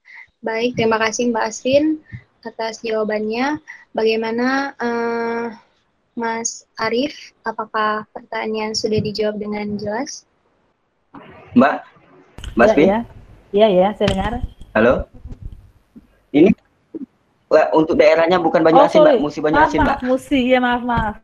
[0.45, 0.79] baik.
[0.79, 1.99] Terima kasih Mbak Asrin
[2.47, 3.59] atas jawabannya.
[3.97, 5.51] Bagaimana uh,
[6.15, 7.35] Mas Arief?
[7.43, 10.23] Apakah pertanyaan sudah dijawab dengan jelas?
[11.57, 11.83] Mbak,
[12.55, 13.03] Mas Asrin?
[13.51, 14.33] Iya, iya, ya, saya dengar.
[14.77, 15.09] Halo.
[16.29, 16.53] Ini
[17.73, 19.17] untuk daerahnya bukan Banyuasin, oh, Mbak.
[19.25, 19.99] Musi Banyuasin, Mbak.
[20.05, 21.17] Musi, ya maaf, maaf.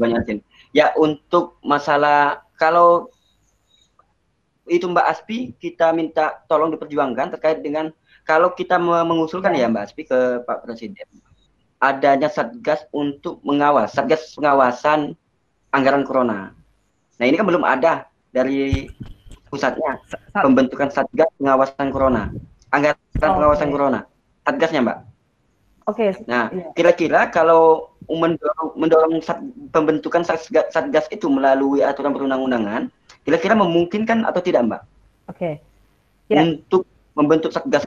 [0.00, 0.40] Banyuasin.
[0.72, 3.12] Ya untuk masalah kalau
[4.64, 7.92] itu Mbak Aspi kita minta tolong diperjuangkan terkait dengan
[8.22, 11.08] kalau kita mengusulkan ya, ya Mbak Aspi ke Pak Presiden
[11.82, 15.18] adanya satgas untuk mengawas satgas pengawasan
[15.74, 16.54] anggaran corona.
[17.18, 18.86] Nah ini kan belum ada dari
[19.50, 19.98] pusatnya
[20.32, 22.32] pembentukan satgas pengawasan corona
[22.72, 23.74] anggaran oh, pengawasan okay.
[23.74, 24.00] corona
[24.46, 24.98] satgasnya Mbak.
[25.90, 26.14] Oke.
[26.14, 26.24] Okay.
[26.30, 26.70] Nah, iya.
[26.78, 29.38] kira-kira kalau mendorong, mendorong sat,
[29.70, 32.88] pembentukan satgas, satgas itu melalui aturan perundang-undangan,
[33.22, 34.82] kira-kira memungkinkan atau tidak, Mbak?
[35.28, 35.38] Oke.
[35.38, 35.54] Okay.
[36.32, 36.46] Ya.
[36.46, 37.84] Untuk membentuk satgas.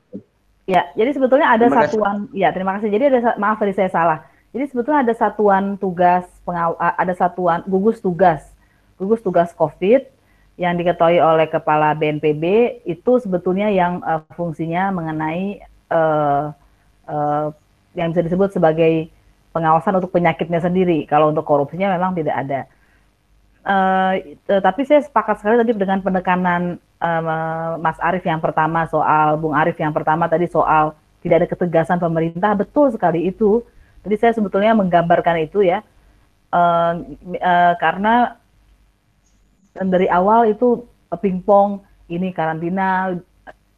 [0.65, 2.15] Ya, jadi sebetulnya ada terima satuan.
[2.29, 2.37] Kasih.
[2.37, 2.89] Ya, terima kasih.
[2.89, 4.19] Jadi ada maaf tadi saya salah.
[4.49, 8.41] Jadi sebetulnya ada satuan tugas pengaw, ada satuan gugus tugas,
[8.95, 10.07] gugus tugas COVID
[10.55, 15.59] yang diketahui oleh kepala BNPB itu sebetulnya yang uh, fungsinya mengenai
[15.91, 16.55] uh,
[17.03, 17.51] uh,
[17.91, 19.11] yang bisa disebut sebagai
[19.55, 21.07] pengawasan untuk penyakitnya sendiri.
[21.07, 22.59] Kalau untuk korupsinya memang tidak ada.
[23.65, 29.57] Uh, tapi saya sepakat sekali tadi dengan penekanan uh, Mas Arief yang pertama soal Bung
[29.57, 30.93] Arief yang pertama tadi soal
[31.25, 33.63] tidak ada ketegasan pemerintah betul sekali itu.
[34.05, 35.81] Jadi saya sebetulnya menggambarkan itu ya
[36.53, 36.93] uh,
[37.41, 38.37] uh, karena
[39.75, 43.17] dari awal itu pingpong ini karantina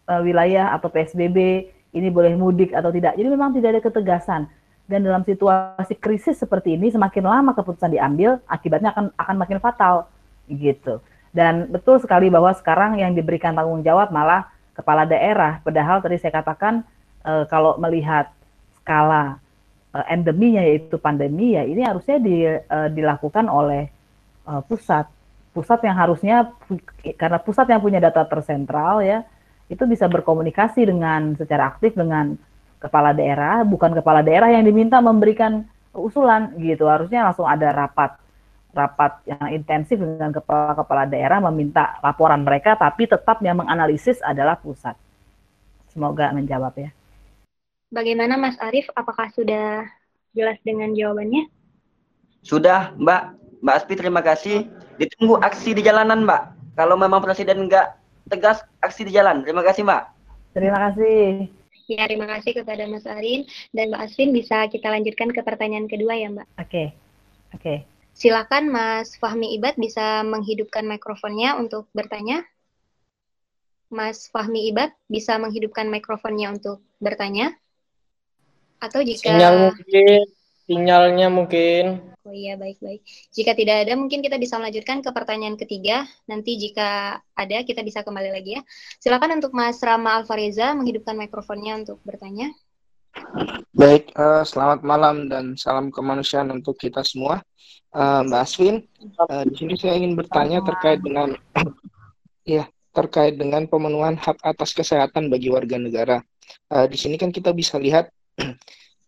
[0.09, 3.17] uh, wilayah atau PSBB ini boleh mudik atau tidak.
[3.17, 4.41] Jadi memang tidak ada ketegasan.
[4.87, 10.07] Dan dalam situasi krisis seperti ini, semakin lama keputusan diambil, akibatnya akan akan makin fatal,
[10.47, 11.03] gitu.
[11.35, 15.59] Dan betul sekali bahwa sekarang yang diberikan tanggung jawab malah kepala daerah.
[15.61, 16.81] Padahal tadi saya katakan
[17.21, 18.31] e, kalau melihat
[18.81, 19.37] skala
[19.91, 23.91] e, endeminya yaitu pandemi ya ini harusnya di, e, dilakukan oleh
[24.47, 25.05] e, pusat.
[25.51, 26.35] Pusat yang harusnya
[27.17, 29.25] karena pusat yang punya data tersentral ya
[29.67, 32.39] itu bisa berkomunikasi dengan secara aktif dengan
[32.77, 36.85] kepala daerah, bukan kepala daerah yang diminta memberikan usulan gitu.
[36.85, 38.17] Harusnya langsung ada rapat
[38.77, 44.93] rapat yang intensif dengan kepala-kepala daerah meminta laporan mereka, tapi tetap yang menganalisis adalah pusat.
[45.89, 46.89] Semoga menjawab ya.
[47.89, 48.85] Bagaimana Mas Arief?
[48.93, 49.89] Apakah sudah
[50.37, 51.49] jelas dengan jawabannya?
[52.45, 53.21] Sudah, Mbak.
[53.65, 54.69] Mbak Aspi, terima kasih.
[55.01, 56.41] Ditunggu aksi di jalanan, Mbak.
[56.77, 57.97] Kalau memang Presiden enggak
[58.29, 59.41] tegas, aksi di jalan.
[59.41, 60.03] Terima kasih, Mbak.
[60.53, 61.56] Terima kasih.
[61.87, 63.47] Ya, terima kasih kepada Mas Arin.
[63.71, 66.47] Dan Mbak Asvin bisa kita lanjutkan ke pertanyaan kedua ya, Mbak.
[66.59, 66.67] Oke.
[66.67, 66.87] Okay.
[67.55, 67.63] Oke.
[67.63, 67.77] Okay.
[68.17, 72.43] Silakan Mas Fahmi Ibad bisa menghidupkan mikrofonnya untuk bertanya.
[73.87, 77.55] Mas Fahmi Ibad bisa menghidupkan mikrofonnya untuk bertanya.
[78.83, 80.27] Atau jika sinyal mungkin
[80.67, 82.03] sinyalnya mungkin.
[82.27, 83.07] Oh iya, baik-baik.
[83.31, 86.03] Jika tidak ada, mungkin kita bisa melanjutkan ke pertanyaan ketiga.
[86.27, 88.61] Nanti jika ada, kita bisa kembali lagi ya.
[88.99, 92.51] Silakan untuk Mas Rama Alfareza menghidupkan mikrofonnya untuk bertanya.
[93.71, 97.39] Baik, uh, selamat malam dan salam kemanusiaan untuk kita semua.
[97.95, 98.83] Uh, Mbak Aswin,
[99.23, 101.31] uh, di sini saya ingin bertanya terkait dengan
[102.43, 106.19] ya terkait dengan pemenuhan hak atas kesehatan bagi warga negara.
[106.67, 108.11] Uh, di sini kan kita bisa lihat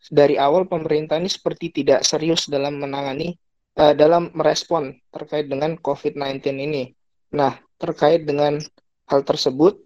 [0.09, 3.37] dari awal pemerintah ini seperti tidak serius dalam menangani
[3.77, 6.83] uh, dalam merespon terkait dengan COVID-19 ini.
[7.37, 8.57] Nah, terkait dengan
[9.05, 9.79] hal tersebut,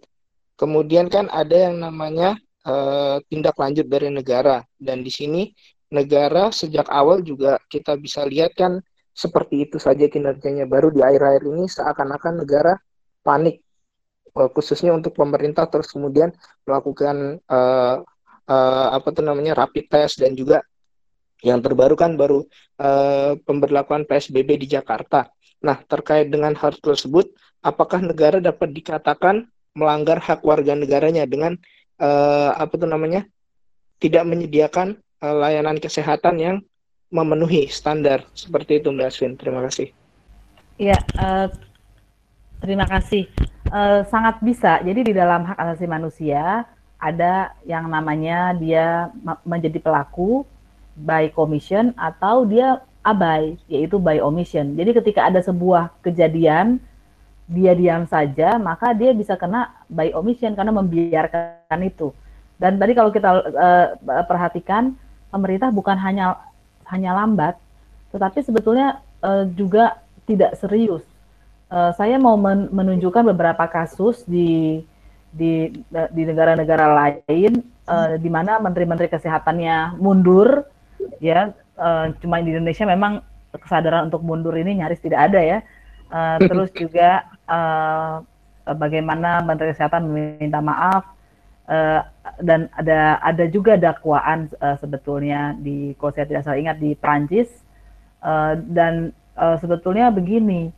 [0.55, 5.51] kemudian kan ada yang namanya uh, tindak lanjut dari negara dan di sini
[5.93, 8.81] negara sejak awal juga kita bisa lihat kan
[9.13, 12.73] seperti itu saja kinerjanya baru di akhir-akhir ini seakan-akan negara
[13.21, 13.61] panik
[14.33, 16.33] uh, khususnya untuk pemerintah terus kemudian
[16.65, 18.01] melakukan uh,
[18.47, 20.63] uh, apa tuh namanya rapid test dan juga
[21.43, 22.47] yang terbaru kan baru
[22.79, 25.27] uh, pemberlakuan PSBB di Jakarta.
[25.63, 31.59] Nah, terkait dengan hal tersebut, apakah negara dapat dikatakan melanggar hak warga negaranya dengan
[31.99, 33.27] uh, apa tuh namanya
[33.99, 36.55] tidak menyediakan uh, layanan kesehatan yang
[37.13, 39.33] memenuhi standar seperti itu Mbak Aswin.
[39.35, 39.91] Terima kasih.
[40.79, 41.47] Iya, uh,
[42.63, 43.29] terima kasih.
[43.67, 44.81] Uh, sangat bisa.
[44.81, 46.65] Jadi di dalam hak asasi manusia
[47.03, 49.11] ada yang namanya dia
[49.43, 50.47] menjadi pelaku
[50.95, 54.79] by commission atau dia abai, yaitu by omission.
[54.79, 56.79] Jadi ketika ada sebuah kejadian
[57.43, 62.15] dia diam saja, maka dia bisa kena by omission karena membiarkan itu.
[62.55, 63.87] Dan tadi kalau kita uh,
[64.23, 64.95] perhatikan,
[65.27, 66.39] pemerintah bukan hanya
[66.87, 67.59] hanya lambat,
[68.15, 71.03] tetapi sebetulnya uh, juga tidak serius.
[71.67, 74.79] Uh, saya mau men menunjukkan beberapa kasus di
[75.33, 77.59] di di negara-negara lain
[77.89, 80.69] uh, di mana menteri-menteri kesehatannya mundur,
[81.17, 81.51] ya.
[81.73, 85.59] Uh, cuma di Indonesia memang kesadaran untuk mundur ini nyaris tidak ada ya
[86.13, 88.21] Uh, terus juga uh,
[88.77, 91.09] bagaimana Menteri Kesehatan meminta maaf
[91.65, 92.05] uh,
[92.37, 97.49] dan ada ada juga dakwaan uh, sebetulnya di kalau saya tidak salah ingat di Prancis
[98.21, 100.69] uh, dan uh, sebetulnya begini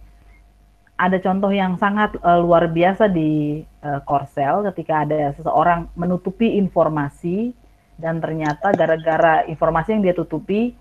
[0.96, 7.52] ada contoh yang sangat uh, luar biasa di uh, Korsel ketika ada seseorang menutupi informasi
[8.00, 10.76] dan ternyata gara-gara informasi yang dia tutupi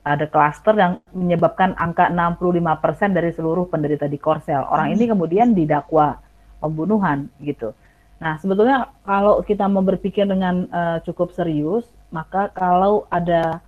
[0.00, 4.64] ada klaster yang menyebabkan angka 65% dari seluruh penderita di Korsel.
[4.64, 6.16] Orang ini kemudian didakwa
[6.56, 7.76] pembunuhan gitu.
[8.20, 13.60] Nah, sebetulnya kalau kita mau berpikir dengan uh, cukup serius, maka kalau ada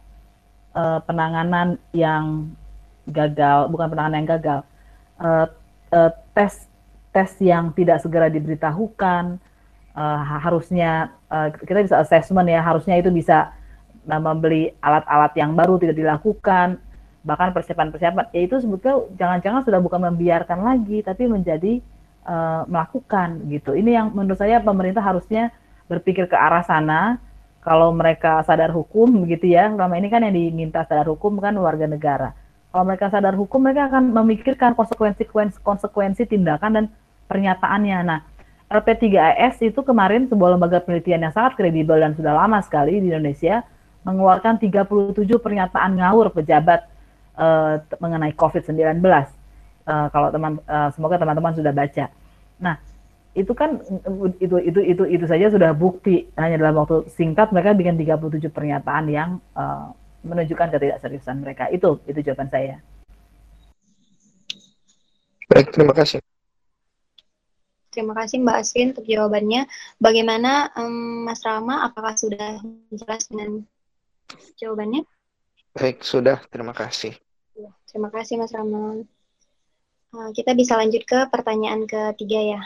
[0.73, 2.53] uh, penanganan yang
[3.09, 4.61] gagal, bukan penanganan yang gagal,
[5.21, 5.49] uh,
[5.93, 6.67] uh, tes
[7.13, 9.37] tes yang tidak segera diberitahukan,
[9.93, 13.53] uh, harusnya uh, kita bisa assessment ya, harusnya itu bisa
[14.03, 16.83] membeli alat-alat yang baru tidak dilakukan,
[17.23, 21.79] bahkan persiapan-persiapan, ya itu sebetulnya jangan-jangan sudah bukan membiarkan lagi, tapi menjadi
[22.27, 23.79] uh, melakukan gitu.
[23.79, 25.55] Ini yang menurut saya pemerintah harusnya
[25.87, 27.23] berpikir ke arah sana.
[27.63, 31.87] Kalau mereka sadar hukum begitu ya, selama ini kan yang diminta sadar hukum kan warga
[31.87, 32.35] negara.
[32.73, 35.29] Kalau mereka sadar hukum, mereka akan memikirkan konsekuensi
[35.61, 36.85] konsekuensi tindakan dan
[37.29, 37.99] pernyataannya.
[38.01, 38.25] Nah,
[38.73, 43.61] LP3AS itu kemarin sebuah lembaga penelitian yang sangat kredibel dan sudah lama sekali di Indonesia
[44.09, 46.89] mengeluarkan 37 pernyataan ngawur pejabat
[47.37, 49.05] uh, mengenai COVID-19.
[49.05, 49.21] Uh,
[49.83, 52.09] eh, kalau teman uh, semoga teman-teman sudah baca.
[52.57, 52.81] Nah,
[53.37, 53.81] itu kan
[54.41, 59.05] itu itu itu itu saja sudah bukti hanya dalam waktu singkat mereka bikin 37 pernyataan
[59.09, 59.93] yang uh,
[60.23, 61.69] menunjukkan ketidakseriusan mereka.
[61.71, 62.79] Itu itu jawaban saya.
[65.53, 66.23] Baik, terima kasih.
[67.93, 69.69] Terima kasih Mbak Aswin untuk jawabannya.
[70.01, 72.57] Bagaimana um, Mas Rama, apakah sudah
[72.89, 73.69] jelas dengan
[74.57, 75.05] jawabannya?
[75.77, 76.41] Baik, sudah.
[76.49, 77.13] Terima kasih.
[77.53, 79.05] Ya, terima kasih Mas Ramon.
[80.17, 82.61] Uh, kita bisa lanjut ke pertanyaan ketiga ya.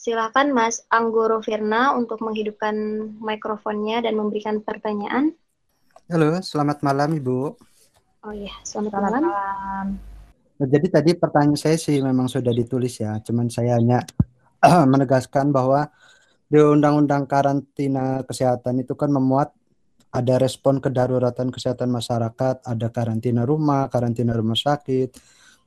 [0.00, 2.72] Silakan Mas Anggoro Firna untuk menghidupkan
[3.20, 5.36] mikrofonnya dan memberikan pertanyaan.
[6.10, 7.38] Halo, selamat malam Ibu.
[8.26, 9.22] Oh iya, selamat, selamat malam.
[9.30, 9.86] malam.
[10.54, 14.02] Nah, jadi tadi pertanyaan saya sih memang sudah ditulis ya, cuman saya hanya
[14.92, 15.86] menegaskan bahwa
[16.50, 19.54] di Undang-Undang Karantina Kesehatan itu kan memuat
[20.14, 25.10] ada respon kedaruratan kesehatan masyarakat, ada karantina rumah, karantina rumah sakit,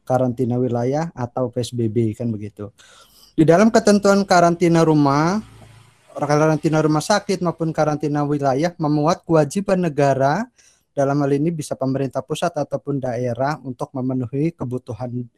[0.08, 2.72] karantina wilayah atau PSBB kan begitu.
[3.36, 5.44] Di dalam ketentuan karantina rumah,
[6.26, 10.50] karantina rumah sakit maupun karantina wilayah memuat kewajiban negara
[10.98, 15.30] dalam hal ini bisa pemerintah pusat ataupun daerah untuk memenuhi kebutuhan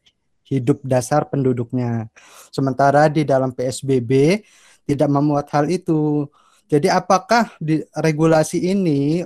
[0.47, 2.07] hidup dasar penduduknya.
[2.47, 4.39] Sementara di dalam PSBB
[4.87, 6.31] tidak memuat hal itu.
[6.71, 9.19] Jadi apakah di regulasi ini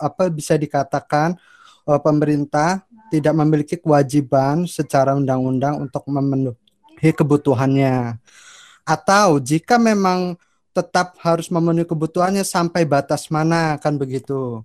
[0.00, 1.38] apa bisa dikatakan
[1.86, 8.18] uh, pemerintah tidak memiliki kewajiban secara undang-undang untuk memenuhi kebutuhannya?
[8.82, 10.36] Atau jika memang
[10.78, 14.62] tetap harus memenuhi kebutuhannya sampai batas mana kan begitu?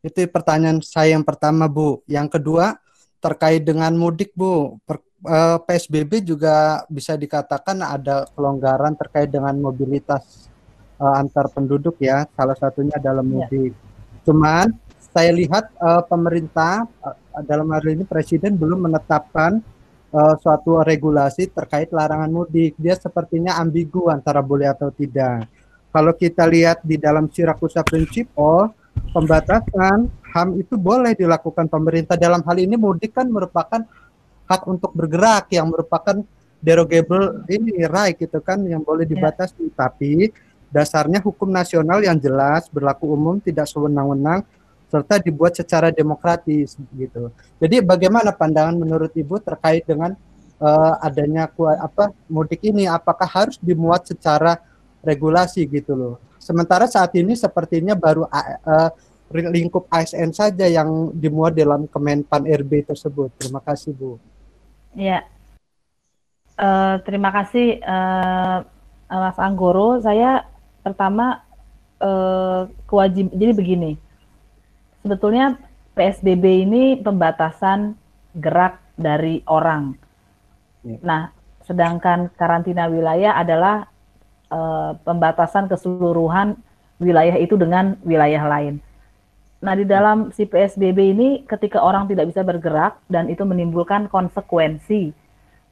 [0.00, 2.06] Itu pertanyaan saya yang pertama, Bu.
[2.06, 2.78] Yang kedua
[3.18, 4.78] terkait dengan mudik, Bu.
[4.86, 10.50] Per, eh, PSBB juga bisa dikatakan ada kelonggaran terkait dengan mobilitas
[11.00, 13.48] uh, antar penduduk ya, salah satunya dalam ya.
[13.48, 13.72] mudik.
[13.72, 13.80] Ya.
[14.28, 14.66] Cuman
[15.10, 17.16] saya lihat uh, pemerintah uh,
[17.48, 19.64] dalam hal ini presiden belum menetapkan
[20.14, 22.74] uh, suatu regulasi terkait larangan mudik.
[22.76, 25.46] Dia sepertinya ambigu antara boleh atau tidak.
[25.90, 27.82] Kalau kita lihat di dalam Sirakusa
[28.38, 28.70] oh
[29.10, 33.82] pembatasan HAM itu boleh dilakukan pemerintah dalam hal ini mudik kan merupakan
[34.46, 36.22] hak untuk bergerak yang merupakan
[36.62, 39.10] derogable ini right gitu kan yang boleh ya.
[39.16, 39.74] dibatasi ya.
[39.74, 40.30] tapi
[40.70, 44.46] dasarnya hukum nasional yang jelas, berlaku umum, tidak sewenang-wenang,
[44.90, 47.30] serta dibuat secara demokratis gitu.
[47.62, 50.18] Jadi bagaimana pandangan menurut Ibu terkait dengan
[50.58, 51.46] uh, adanya
[51.78, 54.58] apa mudik ini apakah harus dimuat secara
[55.00, 56.14] regulasi gitu loh.
[56.42, 58.90] Sementara saat ini sepertinya baru uh,
[59.30, 63.30] lingkup ASN saja yang dimuat dalam Kemenpan RB tersebut.
[63.38, 64.18] Terima kasih Bu.
[64.98, 65.22] Ya,
[66.58, 68.66] uh, terima kasih uh,
[69.06, 70.02] Mas Anggoro.
[70.02, 71.44] Saya pertama
[72.00, 73.92] eh, kewajib jadi begini
[75.02, 75.58] sebetulnya
[75.96, 77.98] PSBB ini pembatasan
[78.36, 79.96] gerak dari orang
[80.86, 80.98] ya.
[81.02, 81.22] nah
[81.66, 83.86] sedangkan karantina wilayah adalah
[84.50, 86.56] eh, pembatasan keseluruhan
[87.00, 88.78] wilayah itu dengan wilayah lain
[89.60, 95.12] nah di dalam si PSBB ini ketika orang tidak bisa bergerak dan itu menimbulkan konsekuensi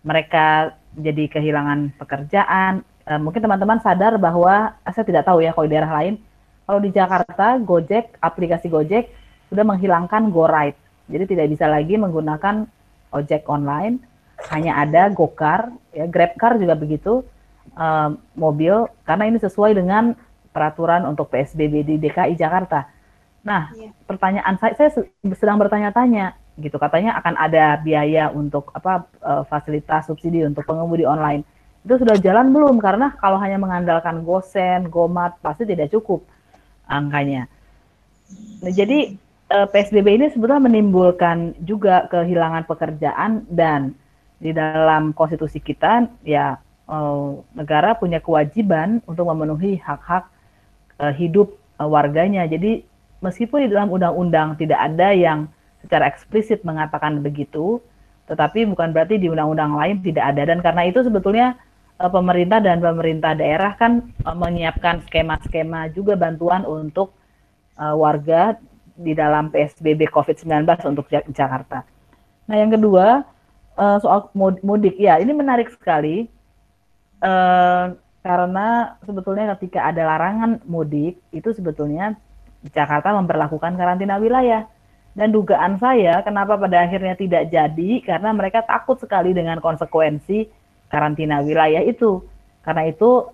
[0.05, 5.67] mereka jadi kehilangan pekerjaan uh, mungkin teman-teman sadar bahwa eh, saya tidak tahu ya kalau
[5.67, 6.15] di daerah lain
[6.69, 9.09] kalau di Jakarta Gojek aplikasi Gojek
[9.49, 10.79] sudah menghilangkan Go Ride
[11.09, 12.69] jadi tidak bisa lagi menggunakan
[13.13, 14.01] ojek online
[14.53, 17.27] hanya ada GoCar ya GrabCar juga begitu
[17.75, 20.15] uh, mobil karena ini sesuai dengan
[20.55, 22.89] peraturan untuk PSBB di DKI Jakarta.
[23.45, 23.93] Nah, yeah.
[24.09, 24.91] pertanyaan saya saya
[25.35, 31.47] sedang bertanya-tanya gitu katanya akan ada biaya untuk apa uh, fasilitas subsidi untuk pengemudi online
[31.87, 32.83] itu sudah jalan belum?
[32.83, 36.27] Karena kalau hanya mengandalkan Gosen, Gomat pasti tidak cukup
[36.91, 37.47] angkanya.
[38.61, 43.97] Nah, jadi eh, PSBB ini sebetulnya menimbulkan juga kehilangan pekerjaan dan
[44.39, 50.29] di dalam konstitusi kita ya eh, negara punya kewajiban untuk memenuhi hak-hak
[51.01, 52.45] eh, hidup warganya.
[52.45, 52.85] Jadi
[53.25, 55.49] meskipun di dalam undang-undang tidak ada yang
[55.81, 57.81] secara eksplisit mengatakan begitu,
[58.27, 61.57] tetapi bukan berarti di undang-undang lain tidak ada dan karena itu sebetulnya
[61.99, 67.11] Eh, pemerintah dan pemerintah daerah kan menyiapkan skema-skema juga bantuan untuk
[67.79, 68.59] warga
[68.99, 71.87] di dalam PSBB COVID-19 untuk Jakarta.
[72.51, 73.23] Nah, yang kedua
[73.79, 76.27] uh, soal mudik, ya ini menarik sekali
[77.23, 77.95] uh,
[78.27, 82.19] karena sebetulnya ketika ada larangan mudik itu sebetulnya
[82.75, 84.67] Jakarta memperlakukan karantina wilayah.
[85.19, 90.47] Dan dugaan saya kenapa pada akhirnya tidak jadi karena mereka takut sekali dengan konsekuensi
[90.91, 92.23] karantina wilayah itu.
[92.63, 93.27] Karena itu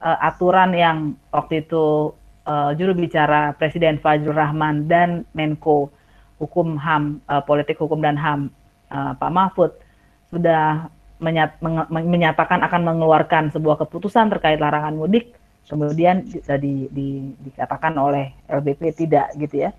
[0.00, 2.12] uh, aturan yang waktu itu
[2.50, 5.94] uh, juru bicara Presiden Fajrul Rahman dan Menko
[6.42, 8.50] Hukum HAM, uh, Politik Hukum dan HAM
[8.90, 9.70] uh, Pak Mahfud
[10.34, 10.90] sudah
[11.20, 11.60] menyat,
[11.92, 15.36] menyatakan akan mengeluarkan sebuah keputusan terkait larangan mudik,
[15.68, 17.08] kemudian di, di,
[17.44, 19.70] dikatakan oleh LBP tidak gitu ya.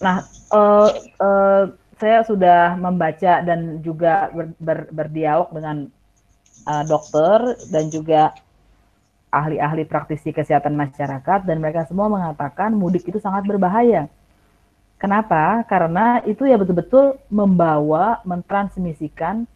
[0.00, 0.88] Nah, uh,
[1.18, 1.64] uh,
[2.00, 5.76] saya sudah membaca dan juga ber, ber, berdialog dengan
[6.64, 8.32] uh, dokter dan juga
[9.30, 14.10] ahli-ahli praktisi kesehatan masyarakat dan mereka semua mengatakan mudik itu sangat berbahaya.
[15.00, 15.64] Kenapa?
[15.64, 19.48] Karena itu ya betul-betul membawa, mentransmisikan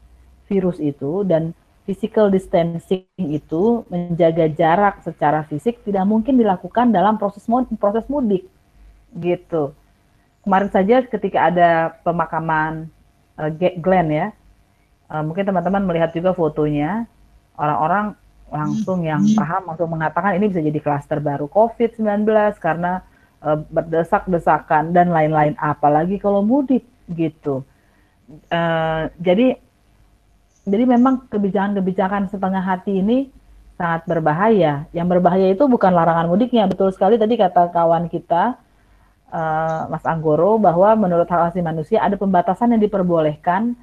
[0.48, 1.52] virus itu dan
[1.84, 7.44] physical distancing itu menjaga jarak secara fisik tidak mungkin dilakukan dalam proses
[7.76, 8.48] proses mudik
[9.20, 9.76] gitu.
[10.44, 11.70] Kemarin saja ketika ada
[12.00, 12.88] pemakaman
[13.36, 14.28] uh, Glenn ya.
[15.12, 17.04] Uh, mungkin teman-teman melihat juga fotonya
[17.60, 18.16] orang-orang
[18.52, 22.28] langsung yang paham langsung mengatakan ini bisa jadi klaster baru COVID-19
[22.60, 23.02] karena
[23.42, 27.64] uh, berdesak-desakan dan lain-lain apalagi kalau mudik gitu.
[28.48, 29.60] Uh, jadi
[30.64, 33.28] jadi memang kebijakan-kebijakan setengah hati ini
[33.76, 34.88] sangat berbahaya.
[34.96, 38.56] Yang berbahaya itu bukan larangan mudiknya, betul sekali tadi kata kawan kita
[39.28, 43.76] uh, Mas Anggoro bahwa menurut hak asasi manusia ada pembatasan yang diperbolehkan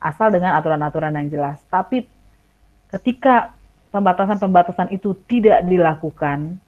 [0.00, 1.60] asal dengan aturan-aturan yang jelas.
[1.68, 2.08] Tapi
[2.90, 3.54] ketika
[3.90, 6.58] pembatasan-pembatasan itu tidak dilakukan,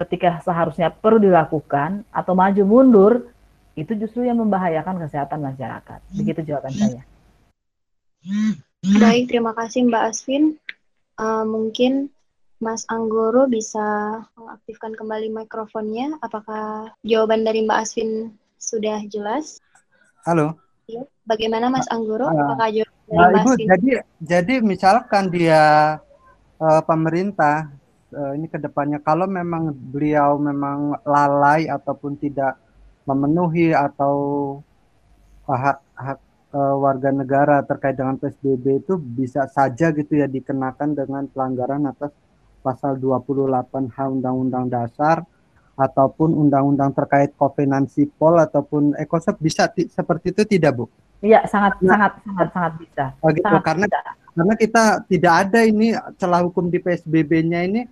[0.00, 3.12] ketika seharusnya perlu dilakukan atau maju mundur,
[3.76, 6.00] itu justru yang membahayakan kesehatan masyarakat.
[6.12, 7.02] Begitu jawaban saya.
[9.00, 10.56] Baik, terima kasih Mbak Asvin.
[11.20, 12.08] Uh, mungkin
[12.60, 16.16] Mas Anggoro bisa mengaktifkan kembali mikrofonnya.
[16.20, 19.64] Apakah jawaban dari Mbak Asvin sudah jelas?
[20.28, 20.60] Halo.
[20.84, 22.28] Ya, bagaimana Mas Anggoro?
[22.28, 23.66] Uh, Apakah jawaban dari Mbak Ibu, Asvin?
[23.68, 23.90] Jadi,
[24.20, 25.62] jadi misalkan dia
[26.60, 27.72] uh, pemerintah
[28.12, 32.60] uh, ini ke depannya kalau memang beliau memang lalai ataupun tidak
[33.08, 34.14] memenuhi atau
[35.48, 36.18] hak hak
[36.54, 42.14] uh, warga negara terkait dengan PSBB itu bisa saja gitu ya dikenakan dengan pelanggaran atas
[42.60, 45.24] pasal 28H Undang-Undang Dasar
[45.80, 50.84] ataupun undang-undang terkait kovenansi pol ataupun ekosop bisa seperti itu tidak Bu?
[51.20, 53.04] Iya sangat nah, sangat sangat sangat bisa.
[53.20, 53.44] Oh, gitu.
[53.44, 54.00] sangat karena bisa.
[54.32, 57.84] karena kita tidak ada ini celah hukum di PSBB-nya ini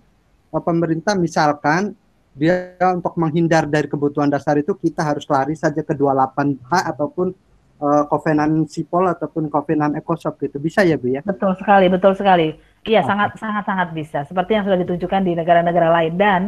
[0.49, 1.93] eh, pemerintah misalkan
[2.33, 7.35] dia untuk menghindar dari kebutuhan dasar itu kita harus lari saja ke 28H ataupun
[7.83, 12.55] uh, kovenan sipol ataupun kovenan ekosop gitu bisa ya bu ya betul sekali betul sekali
[12.87, 13.09] iya okay.
[13.09, 16.41] sangat sangat sangat bisa seperti yang sudah ditunjukkan di negara-negara lain dan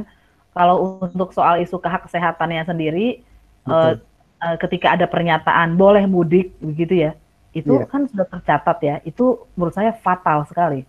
[0.52, 3.24] kalau untuk soal isu hak kesehatannya sendiri
[3.68, 3.96] uh,
[4.42, 7.12] uh, ketika ada pernyataan boleh mudik begitu ya
[7.54, 7.88] itu yeah.
[7.88, 10.84] kan sudah tercatat ya itu menurut saya fatal sekali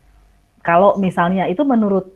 [0.64, 2.08] kalau misalnya itu menurut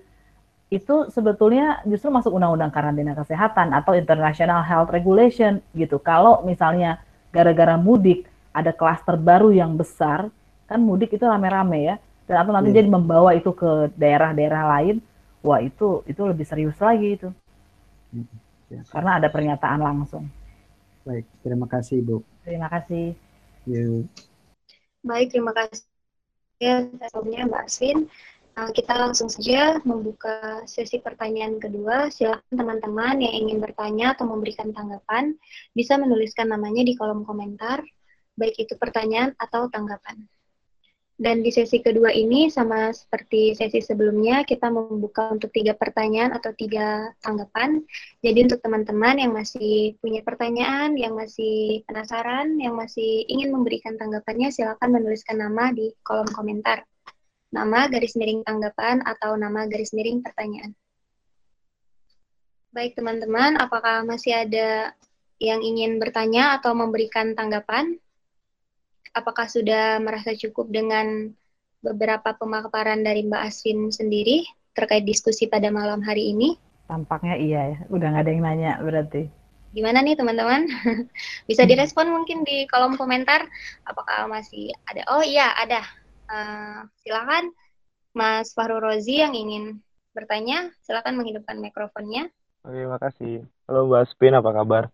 [0.66, 6.98] itu sebetulnya justru masuk undang-undang karantina kesehatan atau international health regulation gitu kalau misalnya
[7.30, 8.26] gara-gara mudik
[8.56, 10.32] ada klaster baru yang besar,
[10.64, 12.80] kan mudik itu rame-rame ya, dan atau nanti yeah.
[12.80, 15.04] jadi membawa itu ke daerah-daerah lain,
[15.44, 17.28] wah itu itu lebih serius lagi itu,
[18.72, 18.80] yeah.
[18.88, 20.24] karena ada pernyataan langsung.
[21.06, 22.26] Baik, terima kasih Bu.
[22.42, 23.14] Terima kasih.
[23.62, 24.10] Yeah.
[25.06, 25.86] Baik, terima kasih
[26.58, 26.82] ya
[27.46, 28.10] Mbak Aswin.
[28.56, 32.10] Uh, kita langsung saja membuka sesi pertanyaan kedua.
[32.10, 35.38] Silakan teman-teman yang ingin bertanya atau memberikan tanggapan
[35.76, 37.86] bisa menuliskan namanya di kolom komentar,
[38.34, 40.26] baik itu pertanyaan atau tanggapan.
[41.16, 46.52] Dan di sesi kedua ini sama seperti sesi sebelumnya kita membuka untuk tiga pertanyaan atau
[46.52, 47.80] tiga tanggapan.
[48.20, 54.52] Jadi untuk teman-teman yang masih punya pertanyaan, yang masih penasaran, yang masih ingin memberikan tanggapannya,
[54.52, 56.84] silakan menuliskan nama di kolom komentar
[57.56, 60.74] nama garis miring tanggapan atau nama garis miring pertanyaan.
[62.74, 64.92] Baik teman-teman, apakah masih ada
[65.40, 67.96] yang ingin bertanya atau memberikan tanggapan?
[69.16, 71.32] Apakah sudah merasa cukup dengan
[71.80, 74.44] beberapa pemaparan dari Mbak Aswin sendiri
[74.76, 76.60] terkait diskusi pada malam hari ini?
[76.84, 79.32] Tampaknya iya ya, udah nggak ada yang nanya berarti.
[79.72, 80.68] Gimana nih teman-teman?
[81.48, 83.48] Bisa direspon mungkin di kolom komentar.
[83.88, 85.08] Apakah masih ada?
[85.08, 85.80] Oh iya, ada.
[86.28, 87.56] Uh, silakan
[88.12, 89.80] Mas Fahru Rozi yang ingin
[90.12, 92.28] bertanya, silakan menghidupkan mikrofonnya.
[92.68, 93.48] Oke, makasih.
[93.64, 94.84] Halo Mbak Spin, apa kabar?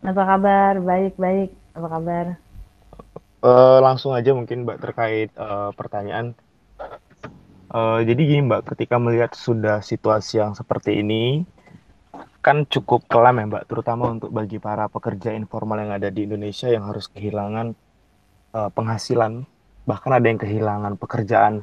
[0.00, 0.80] Apa kabar?
[0.80, 1.52] Baik, baik.
[1.76, 2.47] Apa kabar?
[3.38, 6.34] Uh, langsung aja mungkin Mbak terkait uh, pertanyaan.
[7.70, 11.46] Uh, jadi gini Mbak, ketika melihat sudah situasi yang seperti ini,
[12.42, 16.66] kan cukup kelam ya Mbak, terutama untuk bagi para pekerja informal yang ada di Indonesia
[16.66, 17.78] yang harus kehilangan
[18.58, 19.46] uh, penghasilan
[19.86, 21.62] bahkan ada yang kehilangan pekerjaan.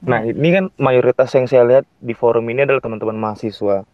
[0.00, 3.84] Nah, ini kan mayoritas yang saya lihat di forum ini adalah teman-teman mahasiswa.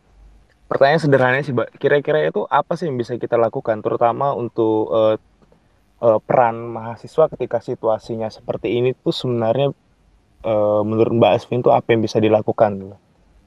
[0.69, 5.15] Pertanyaan sederhananya sih, Mbak, kira-kira itu apa sih yang bisa kita lakukan, terutama untuk uh,
[6.01, 9.73] uh, peran mahasiswa ketika situasinya seperti ini tuh sebenarnya
[10.45, 12.97] uh, menurut Mbak Asvin itu apa yang bisa dilakukan?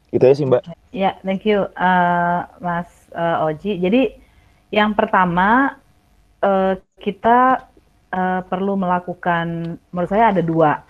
[0.09, 0.61] Itu ya sih, Mbak.
[0.89, 3.77] Ya, thank you, uh, Mas uh, Oji.
[3.77, 4.17] Jadi
[4.73, 5.77] yang pertama
[6.41, 7.69] uh, kita
[8.09, 10.81] uh, perlu melakukan, menurut saya ada dua.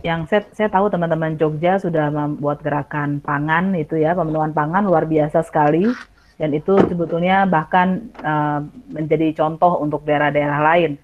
[0.00, 5.04] Yang saya, saya tahu teman-teman Jogja sudah membuat gerakan pangan itu ya, pemenuhan pangan luar
[5.04, 5.90] biasa sekali.
[6.38, 8.62] Dan itu sebetulnya bahkan uh,
[8.94, 10.94] menjadi contoh untuk daerah-daerah lain.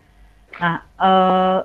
[0.62, 1.58] Nah, uh,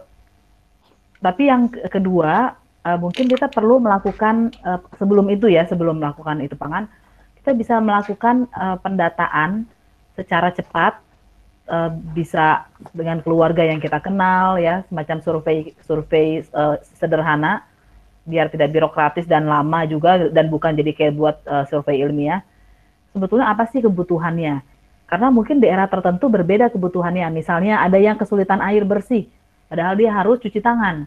[1.22, 6.58] tapi yang kedua, uh, mungkin kita perlu melakukan uh, sebelum itu ya, sebelum melakukan itu
[6.58, 6.90] pangan,
[7.38, 9.70] kita bisa melakukan uh, pendataan
[10.18, 10.98] secara cepat
[11.70, 12.66] uh, bisa
[12.98, 17.64] dengan keluarga yang kita kenal ya, semacam survei survei uh, sederhana
[18.26, 22.42] biar tidak birokratis dan lama juga dan bukan jadi kayak buat uh, survei ilmiah.
[23.20, 24.64] Sebetulnya apa sih kebutuhannya?
[25.12, 27.28] Karena mungkin daerah tertentu berbeda kebutuhannya.
[27.36, 29.28] Misalnya ada yang kesulitan air bersih,
[29.68, 31.04] padahal dia harus cuci tangan,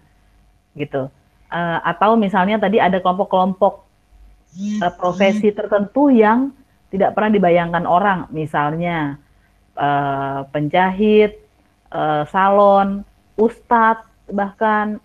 [0.77, 1.09] gitu.
[1.49, 3.89] Uh, atau misalnya tadi ada kelompok-kelompok
[4.85, 6.53] uh, profesi tertentu yang
[6.93, 9.17] tidak pernah dibayangkan orang, misalnya
[9.81, 11.41] uh, penjahit,
[11.89, 13.01] uh, salon,
[13.41, 15.01] ustadz, bahkan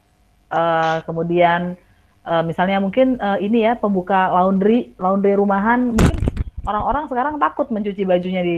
[0.51, 1.79] uh, kemudian
[2.27, 6.26] uh, misalnya mungkin uh, ini ya pembuka laundry, laundry rumahan, mungkin
[6.67, 8.57] orang-orang sekarang takut mencuci bajunya di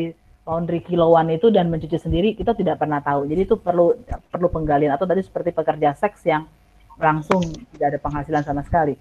[0.49, 3.29] laundry kiloan itu dan mencuci sendiri kita tidak pernah tahu.
[3.29, 3.93] Jadi itu perlu
[4.33, 6.49] perlu penggalian atau tadi seperti pekerja seks yang
[6.97, 7.45] langsung
[7.77, 8.97] tidak ada penghasilan sama sekali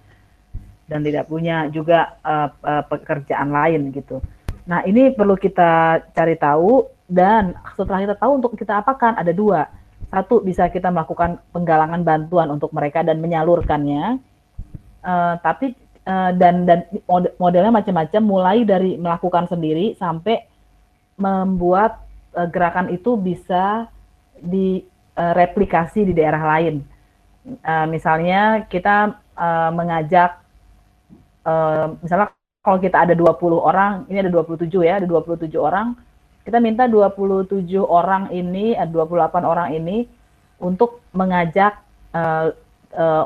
[0.88, 4.20] dan tidak punya juga uh, uh, pekerjaan lain gitu.
[4.68, 9.64] Nah ini perlu kita cari tahu dan setelah kita tahu untuk kita apakan ada dua.
[10.09, 14.20] Satu bisa kita melakukan penggalangan bantuan untuk mereka dan menyalurkannya.
[14.98, 15.72] Uh, tapi
[16.09, 16.88] uh, dan dan
[17.36, 20.40] modelnya macam-macam mulai dari melakukan sendiri sampai
[21.20, 22.00] membuat
[22.32, 23.92] uh, gerakan itu bisa
[24.40, 26.80] direplikasi uh, di daerah lain.
[27.88, 29.24] Misalnya kita
[29.72, 30.36] mengajak,
[32.04, 32.28] misalnya
[32.61, 35.96] kalau kita ada 20 orang, ini ada 27 ya, ada 27 orang,
[36.44, 40.04] kita minta 27 orang ini, 28 orang ini
[40.61, 41.80] untuk mengajak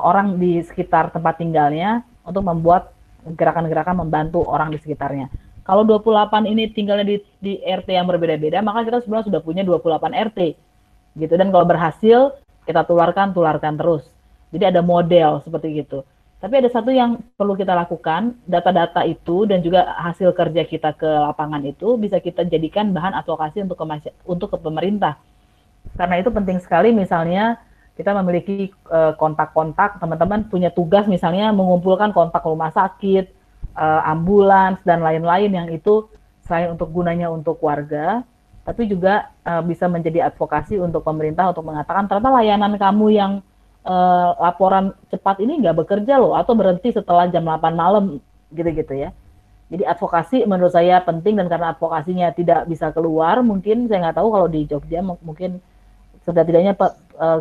[0.07, 2.95] orang di sekitar tempat tinggalnya untuk membuat
[3.27, 5.31] gerakan-gerakan membantu orang di sekitarnya.
[5.63, 10.11] Kalau 28 ini tinggalnya di, di RT yang berbeda-beda, maka kita sebenarnya sudah punya 28
[10.11, 10.41] RT.
[11.23, 11.35] Gitu.
[11.39, 12.35] Dan kalau berhasil,
[12.67, 14.03] kita tularkan, tularkan terus.
[14.51, 16.03] Jadi ada model seperti gitu.
[16.43, 21.07] Tapi ada satu yang perlu kita lakukan, data-data itu dan juga hasil kerja kita ke
[21.07, 25.23] lapangan itu bisa kita jadikan bahan advokasi untuk ke untuk ke pemerintah.
[25.95, 27.63] Karena itu penting sekali misalnya
[27.93, 33.43] kita memiliki eh, kontak-kontak, teman-teman punya tugas misalnya mengumpulkan kontak rumah sakit,
[33.77, 36.09] uh, ambulans dan lain-lain yang itu
[36.45, 38.21] selain untuk gunanya untuk warga,
[38.65, 43.33] tapi juga uh, bisa menjadi advokasi untuk pemerintah untuk mengatakan ternyata layanan kamu yang
[44.39, 48.23] laporan cepat ini nggak bekerja loh atau berhenti setelah jam 8 malam
[48.55, 49.11] gitu-gitu ya.
[49.75, 54.29] Jadi advokasi menurut saya penting dan karena advokasinya tidak bisa keluar, mungkin saya nggak tahu
[54.31, 55.59] kalau di Jogja mungkin
[56.23, 56.79] sudah tidaknya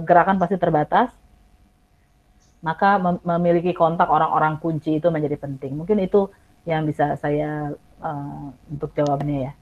[0.04, 1.12] gerakan pasti terbatas
[2.62, 5.74] maka mem memiliki kontak orang-orang kunci itu menjadi penting.
[5.82, 6.30] Mungkin itu
[6.70, 9.54] yang bisa saya uh, untuk jawabannya ya.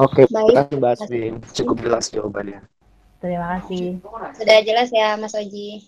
[0.00, 0.94] Oke, terima kasih Mbak.
[1.52, 2.64] Cukup jelas jawabannya.
[3.20, 4.00] Terima kasih.
[4.36, 5.84] Sudah jelas ya Mas Oji.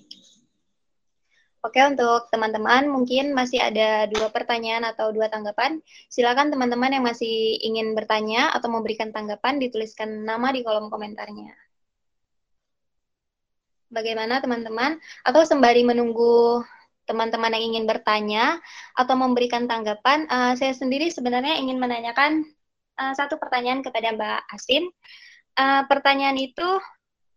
[1.64, 5.82] Oke, untuk teman-teman mungkin masih ada dua pertanyaan atau dua tanggapan.
[6.06, 11.65] Silakan teman-teman yang masih ingin bertanya atau memberikan tanggapan dituliskan nama di kolom komentarnya.
[13.86, 14.98] Bagaimana teman-teman?
[15.22, 16.62] Atau sembari menunggu
[17.06, 18.58] teman-teman yang ingin bertanya
[18.98, 22.42] atau memberikan tanggapan, uh, saya sendiri sebenarnya ingin menanyakan
[22.98, 24.90] uh, satu pertanyaan kepada Mbak Asin.
[25.56, 26.66] Uh, pertanyaan itu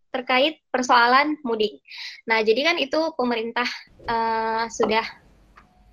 [0.09, 1.79] terkait persoalan mudik.
[2.25, 3.69] Nah, jadi kan itu pemerintah
[4.09, 5.05] uh, sudah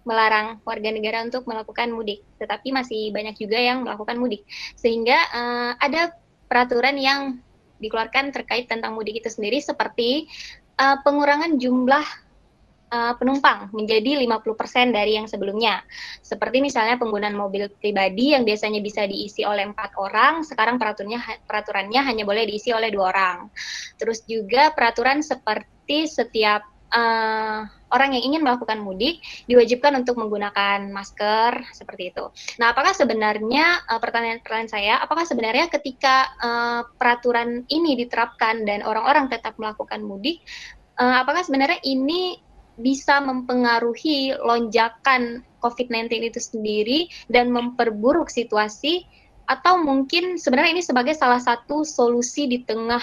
[0.06, 4.46] melarang warga negara untuk melakukan mudik, tetapi masih banyak juga yang melakukan mudik,
[4.78, 6.14] sehingga uh, ada
[6.46, 7.42] peraturan yang
[7.78, 10.26] dikeluarkan terkait tentang mudik itu sendiri seperti
[10.80, 12.06] uh, pengurangan jumlah
[12.90, 15.82] uh, penumpang menjadi 50% dari yang sebelumnya.
[16.22, 22.00] Seperti misalnya penggunaan mobil pribadi yang biasanya bisa diisi oleh empat orang, sekarang peraturannya peraturannya
[22.02, 23.38] hanya boleh diisi oleh dua orang.
[23.98, 31.62] Terus juga peraturan seperti setiap uh, orang yang ingin melakukan mudik diwajibkan untuk menggunakan masker
[31.76, 32.24] seperti itu.
[32.58, 39.54] Nah, apakah sebenarnya pertanyaan-pertanyaan saya, apakah sebenarnya ketika uh, peraturan ini diterapkan dan orang-orang tetap
[39.60, 40.42] melakukan mudik,
[40.98, 42.40] uh, apakah sebenarnya ini
[42.76, 46.98] bisa mempengaruhi lonjakan COVID-19 itu sendiri
[47.32, 49.08] dan memperburuk situasi
[49.48, 53.00] atau mungkin sebenarnya ini sebagai salah satu solusi di tengah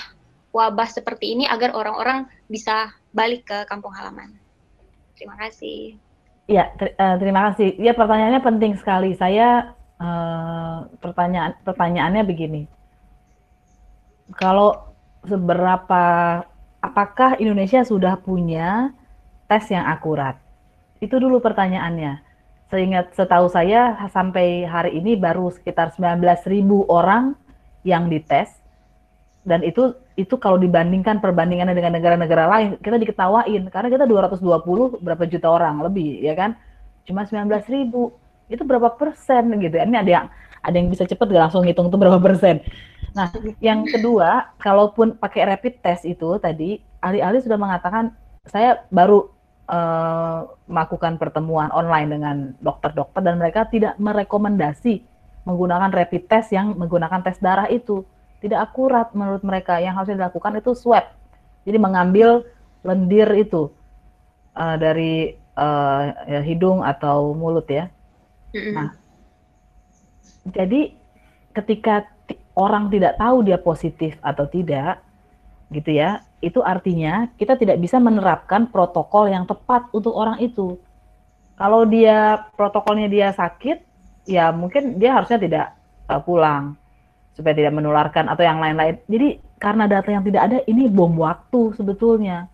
[0.54, 4.34] wabah seperti ini agar orang-orang bisa balik ke kampung halaman.
[5.14, 5.96] Terima kasih.
[6.50, 7.78] Ya, ter uh, terima kasih.
[7.80, 9.16] Ya, pertanyaannya penting sekali.
[9.16, 12.62] Saya uh, pertanyaan pertanyaannya begini.
[14.36, 14.92] Kalau
[15.24, 16.04] seberapa
[16.84, 18.92] apakah Indonesia sudah punya
[19.48, 20.36] tes yang akurat?
[21.00, 22.20] Itu dulu pertanyaannya.
[22.74, 27.38] Seingat setahu saya sampai hari ini baru sekitar 19.000 orang
[27.86, 28.50] yang dites
[29.46, 33.70] dan itu itu kalau dibandingkan perbandingannya dengan negara-negara lain kita diketawain.
[33.74, 36.54] Karena kita 220 berapa juta orang lebih ya kan?
[37.04, 38.14] Cuma 19 ribu.
[38.48, 39.76] Itu berapa persen gitu?
[39.80, 40.26] Ini ada yang
[40.64, 42.64] ada yang bisa cepet gak langsung ngitung itu berapa persen?
[43.14, 43.30] Nah,
[43.62, 48.16] yang kedua, kalaupun pakai rapid test itu tadi, ahli-ahli sudah mengatakan
[48.48, 49.30] saya baru
[49.70, 55.04] uh, melakukan pertemuan online dengan dokter-dokter dan mereka tidak merekomendasi
[55.44, 58.08] menggunakan rapid test yang menggunakan tes darah itu.
[58.44, 59.80] Tidak akurat menurut mereka.
[59.80, 61.08] Yang harus dilakukan itu swab.
[61.64, 62.44] Jadi mengambil
[62.84, 63.72] lendir itu
[64.60, 67.88] uh, dari uh, ya, hidung atau mulut ya.
[68.54, 68.94] Nah,
[70.46, 70.94] jadi
[71.56, 72.06] ketika
[72.54, 75.02] orang tidak tahu dia positif atau tidak,
[75.74, 80.78] gitu ya, itu artinya kita tidak bisa menerapkan protokol yang tepat untuk orang itu.
[81.56, 83.82] Kalau dia protokolnya dia sakit,
[84.28, 85.66] ya mungkin dia harusnya tidak
[86.12, 86.76] uh, pulang
[87.34, 89.02] supaya tidak menularkan atau yang lain-lain.
[89.10, 92.52] Jadi karena data yang tidak ada ini bom waktu sebetulnya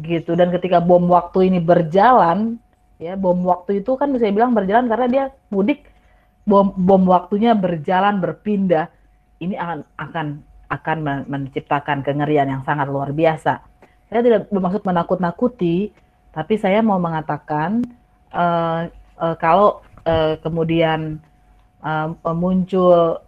[0.00, 2.56] gitu dan ketika bom waktu ini berjalan
[2.96, 5.86] ya bom waktu itu kan bisa bilang berjalan karena dia mudik
[6.48, 8.88] bom bom waktunya berjalan berpindah
[9.40, 10.26] ini akan akan
[10.70, 13.58] akan menciptakan kengerian yang sangat luar biasa.
[14.06, 15.90] Saya tidak bermaksud menakut-nakuti,
[16.30, 17.82] tapi saya mau mengatakan
[18.30, 18.86] uh,
[19.18, 21.18] uh, kalau uh, kemudian
[21.82, 23.18] uh, muncul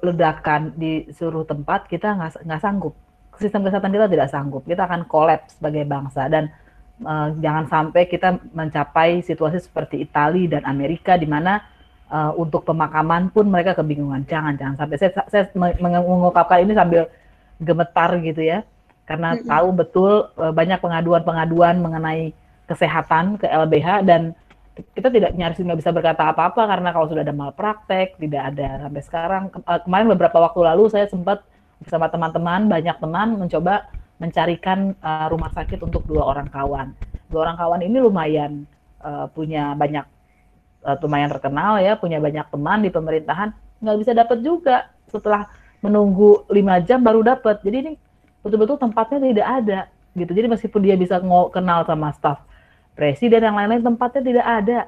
[0.00, 2.94] ledakan di seluruh tempat, kita nggak sanggup
[3.40, 4.62] sistem kesehatan kita tidak sanggup.
[4.68, 6.52] Kita akan kolaps sebagai bangsa dan
[7.02, 11.64] uh, jangan sampai kita mencapai situasi seperti Italia dan Amerika di mana
[12.12, 14.28] uh, untuk pemakaman pun mereka kebingungan.
[14.28, 17.08] Jangan jangan sampai saya, saya mengungkapkan ini sambil
[17.58, 18.60] gemetar gitu ya.
[19.08, 19.48] Karena mm -hmm.
[19.48, 22.36] tahu betul uh, banyak pengaduan-pengaduan mengenai
[22.68, 24.36] kesehatan ke LBH dan
[24.94, 29.02] kita tidak nyaris nggak bisa berkata apa-apa karena kalau sudah ada malpraktek tidak ada sampai
[29.02, 29.42] sekarang
[29.84, 31.44] kemarin beberapa waktu lalu saya sempat
[31.80, 33.88] bersama teman-teman banyak teman mencoba
[34.20, 36.92] mencarikan uh, rumah sakit untuk dua orang kawan.
[37.32, 38.68] Dua orang kawan ini lumayan
[39.00, 40.04] uh, punya banyak
[40.84, 43.50] uh, lumayan terkenal ya, punya banyak teman di pemerintahan,
[43.80, 45.48] nggak bisa dapat juga setelah
[45.80, 47.64] menunggu lima jam baru dapat.
[47.64, 47.92] Jadi ini
[48.44, 49.80] betul-betul tempatnya tidak ada
[50.12, 50.30] gitu.
[50.36, 51.16] Jadi meskipun dia bisa
[51.48, 52.12] kenal sama
[52.94, 54.78] presiden yang lain-lain, tempatnya tidak ada.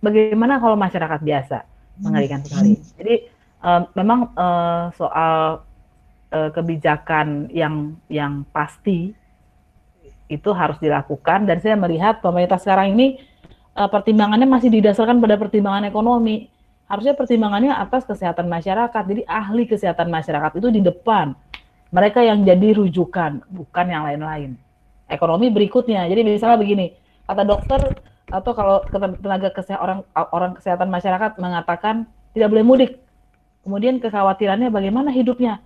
[0.00, 1.58] Bagaimana kalau masyarakat biasa?
[2.00, 2.80] Mengerikan sekali.
[2.96, 3.14] Jadi
[3.60, 5.64] uh, memang uh, soal
[6.32, 9.12] uh, kebijakan yang yang pasti
[10.30, 13.18] itu harus dilakukan dan saya melihat pemerintah sekarang ini
[13.74, 16.48] uh, pertimbangannya masih didasarkan pada pertimbangan ekonomi.
[16.90, 19.02] Harusnya pertimbangannya atas kesehatan masyarakat.
[19.06, 21.38] Jadi ahli kesehatan masyarakat itu di depan.
[21.90, 24.58] Mereka yang jadi rujukan, bukan yang lain-lain.
[25.06, 26.06] Ekonomi berikutnya.
[26.06, 26.94] Jadi misalnya begini,
[27.30, 27.80] kata dokter
[28.30, 28.76] atau kalau
[29.22, 30.00] tenaga kesehatan orang
[30.34, 32.92] orang kesehatan masyarakat mengatakan tidak boleh mudik.
[33.60, 35.60] Kemudian kekhawatirannya bagaimana hidupnya?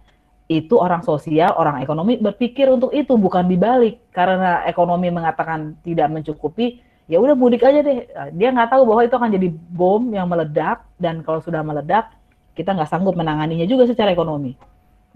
[0.48, 6.84] itu orang sosial, orang ekonomi berpikir untuk itu bukan dibalik karena ekonomi mengatakan tidak mencukupi,
[7.08, 8.04] ya udah mudik aja deh.
[8.36, 12.12] Dia nggak tahu bahwa itu akan jadi bom yang meledak dan kalau sudah meledak
[12.52, 14.52] kita nggak sanggup menanganinya juga secara ekonomi,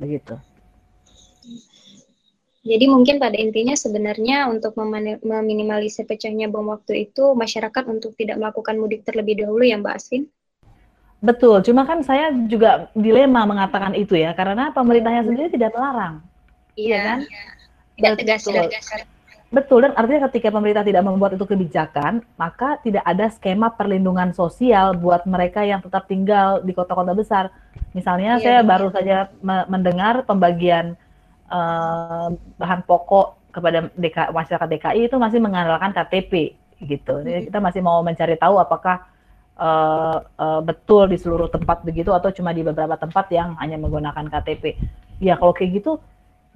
[0.01, 0.33] begitu.
[2.67, 4.75] Jadi mungkin pada intinya sebenarnya untuk
[5.23, 10.27] meminimalisir pecahnya bom waktu itu masyarakat untuk tidak melakukan mudik terlebih dahulu ya Mbak Asvin?
[11.19, 16.23] Betul, cuma kan saya juga dilema mengatakan itu ya, karena pemerintahnya sendiri tidak melarang.
[16.79, 17.19] Iya, ya kan?
[17.99, 18.87] Tidak tegas, tegas.
[19.49, 24.93] Betul, dan artinya ketika pemerintah tidak membuat itu kebijakan, maka tidak ada skema perlindungan sosial
[24.95, 27.49] buat mereka yang tetap tinggal di kota-kota besar.
[27.97, 28.71] Misalnya iya, saya betul.
[28.71, 29.17] baru saja
[29.67, 31.01] mendengar pembagian
[31.49, 37.25] uh, bahan pokok kepada DK, masyarakat DKI itu masih mengandalkan KTP gitu.
[37.27, 39.03] Jadi kita masih mau mencari tahu apakah
[39.59, 44.31] uh, uh, betul di seluruh tempat begitu atau cuma di beberapa tempat yang hanya menggunakan
[44.31, 44.79] KTP.
[45.19, 45.99] Ya kalau kayak gitu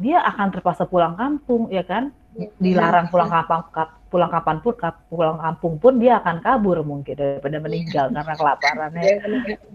[0.01, 2.49] dia akan terpaksa pulang kampung ya kan iya.
[2.59, 3.63] dilarang pulang kampung
[4.09, 4.75] pulang kapan pun
[5.09, 8.15] pulang kampung pun dia akan kabur mungkin daripada meninggal iya.
[8.21, 9.15] karena kelaparan ya.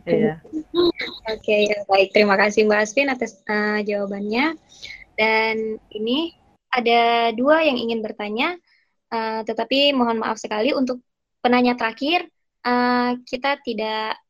[0.05, 0.33] ya.
[1.31, 4.57] Oke ya baik terima kasih Mbak Asvin atas uh, jawabannya
[5.17, 6.31] dan ini
[6.71, 8.55] ada dua yang ingin bertanya
[9.09, 11.01] uh, tetapi mohon maaf sekali untuk
[11.41, 12.29] penanya terakhir
[12.63, 14.21] uh, kita tidak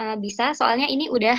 [0.00, 1.36] uh, bisa soalnya ini udah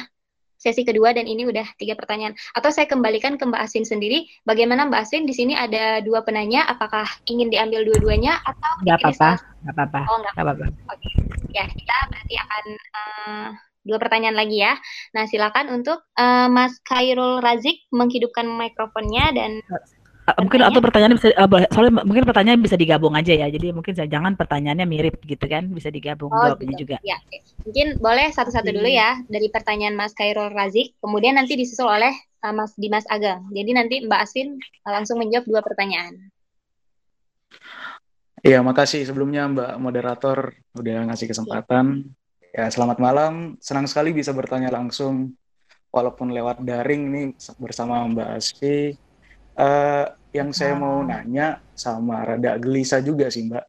[0.59, 2.35] sesi kedua dan ini udah tiga pertanyaan.
[2.51, 4.27] Atau saya kembalikan ke Mbak Aswin sendiri.
[4.43, 9.29] Bagaimana Mbak Aswin di sini ada dua penanya, apakah ingin diambil dua-duanya atau nggak apa-apa,
[9.63, 9.99] nggak apa-apa.
[10.11, 10.65] Oh apa-apa.
[10.91, 11.09] Oke,
[11.55, 13.49] ya kita berarti akan uh,
[13.83, 14.75] dua pertanyaan lagi ya.
[15.15, 19.63] Nah silakan untuk uh, Mas Khairul Razik menghidupkan mikrofonnya dan
[20.29, 23.49] Uh, mungkin atau pertanyaan bisa uh, soalnya mungkin pertanyaan bisa digabung aja ya.
[23.49, 26.81] Jadi mungkin jangan pertanyaannya mirip gitu kan, bisa digabung oh, jawabnya gitu.
[26.85, 26.97] juga.
[27.01, 27.17] Ya,
[27.65, 32.13] mungkin boleh satu-satu dulu ya dari pertanyaan Mas Khairul Razik, kemudian nanti disusul oleh
[32.45, 33.41] uh, Mas Dimas Ageng.
[33.49, 34.53] Jadi nanti Mbak Aswin
[34.85, 36.29] uh, langsung menjawab dua pertanyaan.
[38.45, 42.05] Iya, makasih sebelumnya Mbak moderator udah ngasih kesempatan.
[42.49, 43.33] Ya, selamat malam.
[43.61, 45.37] Senang sekali bisa bertanya langsung
[45.93, 47.27] walaupun lewat daring nih
[47.61, 48.97] bersama Mbak Asfi.
[49.53, 53.65] Uh, yang saya mau nanya sama rada gelisah juga sih Mbak,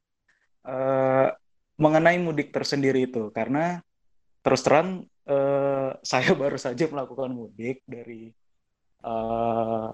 [0.65, 1.29] uh,
[1.77, 3.83] mengenai mudik tersendiri itu, karena
[4.41, 8.33] terus terang uh, saya baru saja melakukan mudik dari
[9.05, 9.93] uh,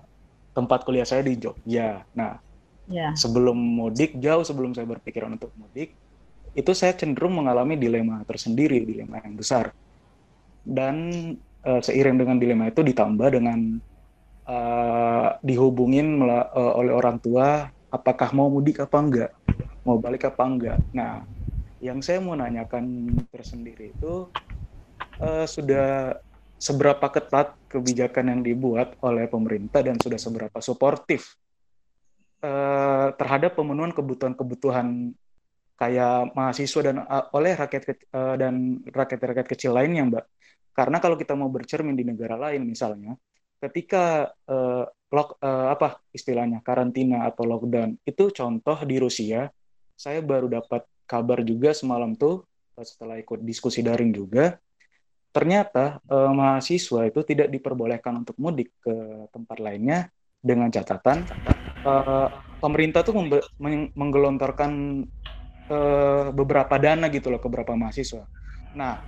[0.54, 2.06] tempat kuliah saya di Jogja.
[2.14, 2.38] Nah,
[2.86, 3.16] yeah.
[3.18, 5.96] sebelum mudik, jauh sebelum saya berpikiran untuk mudik,
[6.56, 9.76] itu saya cenderung mengalami dilema tersendiri, dilema yang besar.
[10.64, 10.96] Dan
[11.66, 13.76] uh, seiring dengan dilema itu ditambah dengan
[14.46, 19.30] uh, dihubungin uh, oleh orang tua apakah mau mudik apa enggak
[19.82, 21.22] mau balik apa enggak nah
[21.82, 24.30] yang saya mau nanyakan tersendiri itu
[25.20, 26.18] uh, sudah
[26.56, 31.36] seberapa ketat kebijakan yang dibuat oleh pemerintah dan sudah seberapa suportif
[32.40, 35.12] uh, terhadap pemenuhan kebutuhan-kebutuhan
[35.76, 40.24] kayak mahasiswa dan uh, oleh rakyat uh, dan rakyat-rakyat kecil lainnya, Mbak.
[40.72, 43.16] Karena kalau kita mau bercermin di negara lain misalnya,
[43.60, 49.48] ketika uh, lock, uh, apa istilahnya karantina atau lockdown itu contoh di Rusia,
[49.96, 52.44] saya baru dapat kabar juga semalam tuh
[52.76, 54.60] setelah ikut diskusi daring juga,
[55.32, 58.92] ternyata uh, mahasiswa itu tidak diperbolehkan untuk mudik ke
[59.32, 61.24] tempat lainnya dengan catatan
[61.84, 62.28] uh,
[62.60, 63.16] pemerintah tuh
[63.96, 65.04] menggelontorkan
[65.70, 68.26] uh, beberapa dana gitu loh ke beberapa mahasiswa.
[68.76, 69.02] Nah,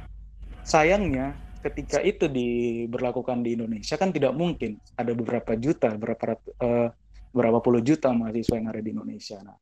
[0.65, 6.89] sayangnya ketika itu diberlakukan di Indonesia kan tidak mungkin ada beberapa juta, berapa uh,
[7.35, 9.39] berapa puluh juta mahasiswa yang ada di Indonesia.
[9.43, 9.59] Nah,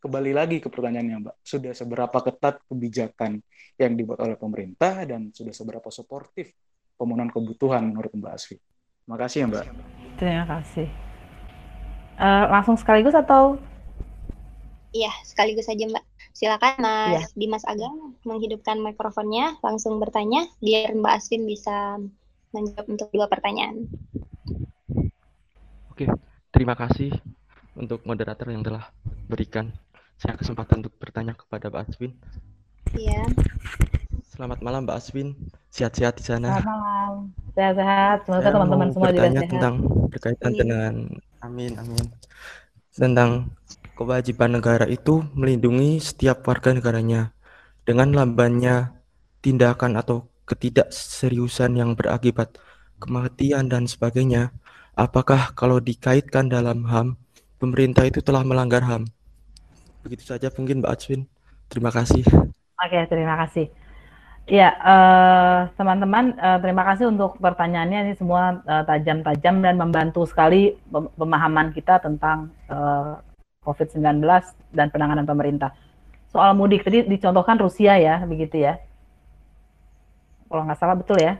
[0.00, 3.40] kembali lagi ke pertanyaannya Mbak, sudah seberapa ketat kebijakan
[3.80, 6.52] yang dibuat oleh pemerintah dan sudah seberapa suportif
[7.00, 8.56] pemenuhan kebutuhan menurut Mbak Asfi?
[9.04, 9.64] Terima kasih ya Mbak.
[10.20, 10.88] Terima kasih.
[12.20, 13.56] Uh, langsung sekaligus atau?
[14.90, 16.04] Iya, sekaligus saja Mbak.
[16.34, 17.22] Silakan Mas ya.
[17.38, 21.98] Dimas Agam menghidupkan mikrofonnya, langsung bertanya biar Mbak Asvin bisa
[22.50, 23.86] menjawab untuk dua pertanyaan.
[25.94, 26.10] Oke,
[26.50, 27.14] terima kasih
[27.78, 28.90] untuk moderator yang telah
[29.30, 29.70] berikan
[30.18, 32.12] saya kesempatan untuk bertanya kepada Mbak Aswin.
[32.98, 33.30] Iya.
[34.26, 35.38] Selamat malam Mbak Aswin,
[35.70, 36.58] sehat-sehat di sana.
[36.58, 37.12] Selamat malam,
[37.54, 38.18] sehat-sehat.
[38.26, 39.50] Semoga teman-teman semua juga sehat.
[39.54, 39.74] tentang
[40.10, 40.58] berkaitan iya.
[40.58, 40.92] dengan,
[41.46, 42.04] amin, amin,
[42.90, 43.30] tentang
[44.00, 47.36] kewajiban negara itu melindungi setiap warga negaranya
[47.84, 48.96] dengan lambannya
[49.44, 52.56] tindakan atau ketidakseriusan yang berakibat
[52.96, 54.56] kematian dan sebagainya.
[54.96, 57.20] Apakah kalau dikaitkan dalam HAM,
[57.60, 59.04] pemerintah itu telah melanggar HAM?
[60.00, 61.28] Begitu saja mungkin Mbak Acwin.
[61.68, 62.24] Terima kasih.
[62.80, 63.68] Oke, terima kasih.
[64.48, 68.10] Ya, eh, teman-teman, uh, uh, terima kasih untuk pertanyaannya.
[68.10, 73.20] Ini semua eh, tajam-tajam uh, dan membantu sekali pemahaman kita tentang uh,
[73.60, 74.24] COVID-19
[74.72, 75.76] dan penanganan pemerintah.
[76.32, 78.80] Soal mudik tadi dicontohkan Rusia ya, begitu ya?
[80.48, 81.36] Kalau nggak salah betul ya?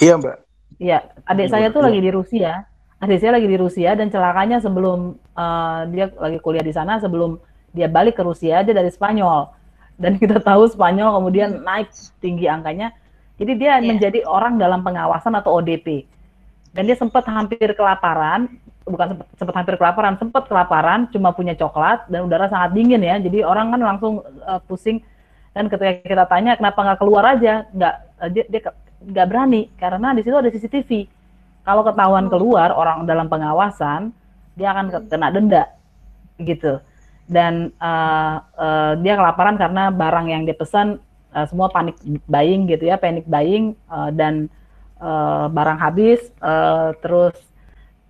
[0.00, 0.36] Iya Mbak.
[0.80, 0.98] Iya,
[1.28, 2.64] adik saya tuh lagi di Rusia.
[3.04, 7.36] Adik saya lagi di Rusia dan celakanya sebelum uh, dia lagi kuliah di sana, sebelum
[7.76, 9.52] dia balik ke Rusia dia dari Spanyol.
[10.00, 11.92] Dan kita tahu Spanyol kemudian naik
[12.24, 12.96] tinggi angkanya.
[13.36, 13.84] Jadi dia yeah.
[13.84, 16.08] menjadi orang dalam pengawasan atau ODP.
[16.72, 18.48] Dan dia sempat hampir kelaparan
[18.86, 23.18] bukan sempat, sempat hampir kelaparan, sempat kelaparan, cuma punya coklat dan udara sangat dingin ya.
[23.18, 25.02] Jadi orang kan langsung uh, pusing
[25.52, 28.60] dan ketika kita tanya kenapa nggak keluar aja, nggak uh, dia, dia
[29.02, 30.90] nggak berani karena di situ ada CCTV.
[31.62, 34.10] Kalau ketahuan keluar orang dalam pengawasan,
[34.58, 35.64] dia akan kena denda
[36.42, 36.82] gitu.
[37.30, 40.98] Dan uh, uh, dia kelaparan karena barang yang dia pesan
[41.30, 41.94] uh, semua panik
[42.26, 44.50] buying gitu ya, panic buying uh, dan
[44.98, 47.36] uh, barang habis, uh, terus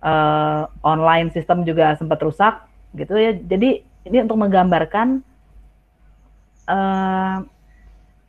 [0.03, 3.33] uh, online sistem juga sempat rusak gitu ya.
[3.33, 5.23] Jadi ini untuk menggambarkan
[6.67, 7.37] uh,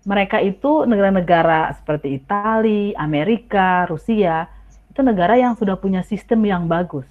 [0.05, 4.46] mereka itu negara-negara seperti Italia, Amerika, Rusia
[4.94, 7.09] itu negara yang sudah punya sistem yang bagus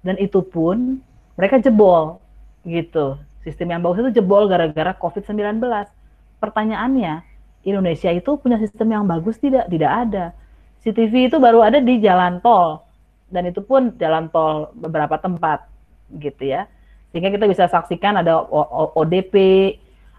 [0.00, 1.04] dan itu pun
[1.36, 2.16] mereka jebol
[2.64, 3.20] gitu.
[3.44, 5.60] Sistem yang bagus itu jebol gara-gara COVID-19.
[6.40, 7.24] Pertanyaannya,
[7.64, 9.68] Indonesia itu punya sistem yang bagus tidak?
[9.68, 10.32] Tidak ada.
[10.80, 12.80] CCTV itu baru ada di jalan tol
[13.30, 15.66] dan itu pun dalam tol beberapa tempat
[16.18, 16.66] gitu ya.
[17.10, 18.42] Sehingga kita bisa saksikan ada
[18.94, 19.34] ODP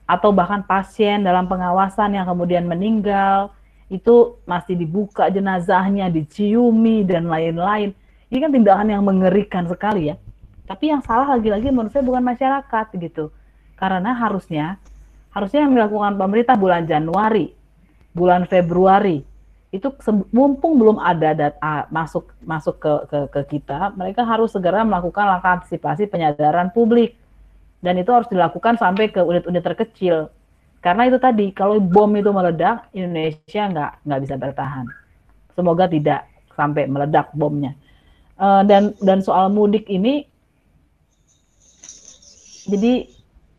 [0.04, 3.56] atau bahkan pasien dalam pengawasan yang kemudian meninggal
[3.88, 7.96] itu masih dibuka jenazahnya diciumi dan lain-lain.
[8.32, 10.16] Ini kan tindakan yang mengerikan sekali ya.
[10.68, 13.32] Tapi yang salah lagi-lagi menurut saya bukan masyarakat gitu.
[13.76, 14.80] Karena harusnya
[15.32, 17.56] harusnya yang dilakukan pemerintah bulan Januari
[18.12, 19.24] bulan Februari
[19.72, 19.88] itu
[20.36, 25.64] mumpung belum ada data masuk masuk ke, ke ke kita, mereka harus segera melakukan langkah
[25.64, 27.16] antisipasi penyadaran publik
[27.80, 30.28] dan itu harus dilakukan sampai ke unit-unit terkecil.
[30.84, 34.86] Karena itu tadi kalau bom itu meledak, Indonesia nggak nggak bisa bertahan.
[35.56, 37.72] Semoga tidak sampai meledak bomnya.
[38.36, 40.26] Uh, dan dan soal mudik ini,
[42.68, 43.08] jadi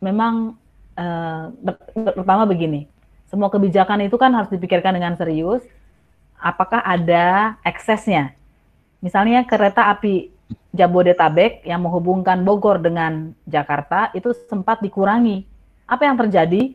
[0.03, 0.59] memang
[0.99, 1.55] uh,
[1.95, 2.91] pertama begini,
[3.31, 5.63] semua kebijakan itu kan harus dipikirkan dengan serius.
[6.43, 8.35] Apakah ada eksesnya?
[8.99, 10.35] Misalnya kereta api
[10.75, 15.47] Jabodetabek yang menghubungkan Bogor dengan Jakarta itu sempat dikurangi.
[15.87, 16.75] Apa yang terjadi?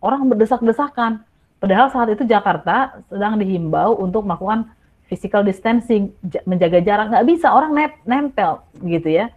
[0.00, 1.22] Orang berdesak-desakan.
[1.62, 4.66] Padahal saat itu Jakarta sedang dihimbau untuk melakukan
[5.06, 6.10] physical distancing,
[6.42, 7.12] menjaga jarak.
[7.12, 9.30] Nggak bisa, orang nempel gitu ya.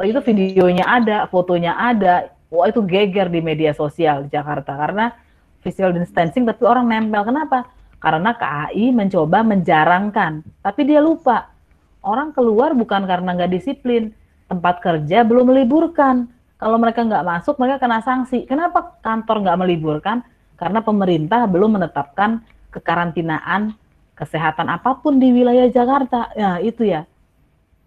[0.00, 2.32] Itu videonya ada, fotonya ada.
[2.48, 5.12] Wah itu geger di media sosial di Jakarta karena
[5.60, 7.24] physical distancing tapi orang nempel.
[7.28, 7.68] Kenapa?
[7.98, 11.50] Karena KAI mencoba menjarangkan, tapi dia lupa
[12.02, 14.14] orang keluar bukan karena nggak disiplin,
[14.46, 16.30] tempat kerja belum meliburkan.
[16.58, 18.46] Kalau mereka nggak masuk, mereka kena sanksi.
[18.46, 20.22] Kenapa kantor nggak meliburkan?
[20.58, 22.42] Karena pemerintah belum menetapkan
[22.74, 23.74] kekarantinaan
[24.18, 26.34] kesehatan apa pun di wilayah Jakarta.
[26.34, 27.06] Ya, itu ya.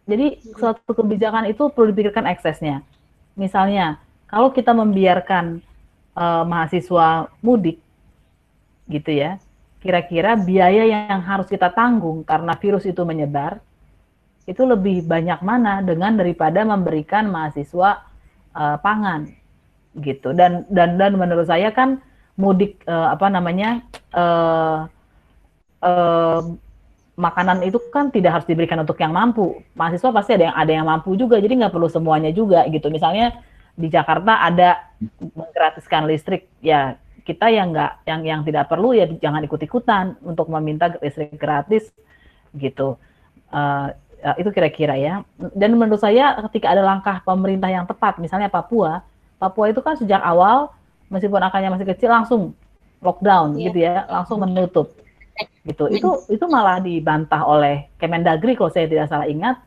[0.07, 2.83] Jadi suatu kebijakan itu perlu dipikirkan eksesnya.
[3.35, 5.59] Misalnya, kalau kita membiarkan
[6.15, 7.79] uh, mahasiswa mudik,
[8.87, 9.39] gitu ya,
[9.81, 13.57] kira-kira biaya yang harus kita tanggung karena virus itu menyebar
[14.45, 18.05] itu lebih banyak mana dengan daripada memberikan mahasiswa
[18.53, 19.29] uh, pangan
[19.97, 20.33] gitu.
[20.33, 22.01] Dan dan dan menurut saya kan
[22.37, 24.85] mudik uh, apa namanya uh,
[25.81, 26.41] uh,
[27.19, 29.61] makanan itu kan tidak harus diberikan untuk yang mampu.
[29.77, 32.89] Mahasiswa pasti ada yang ada yang mampu juga jadi nggak perlu semuanya juga gitu.
[32.89, 33.37] Misalnya
[33.77, 34.89] di Jakarta ada
[35.21, 36.97] menggratiskan listrik ya
[37.31, 41.87] kita yang nggak yang yang tidak perlu ya jangan ikut ikutan untuk meminta listrik gratis
[42.51, 42.99] gitu
[43.55, 43.89] uh,
[44.37, 45.25] itu kira-kira ya.
[45.37, 49.01] Dan menurut saya ketika ada langkah pemerintah yang tepat, misalnya Papua,
[49.41, 50.69] Papua itu kan sejak awal
[51.09, 52.41] meskipun angkanya masih kecil langsung
[53.01, 53.63] lockdown yeah.
[53.69, 54.93] gitu ya, langsung menutup.
[55.65, 55.89] Gitu.
[55.89, 59.57] Itu itu malah dibantah oleh Kemendagri kalau saya tidak salah ingat,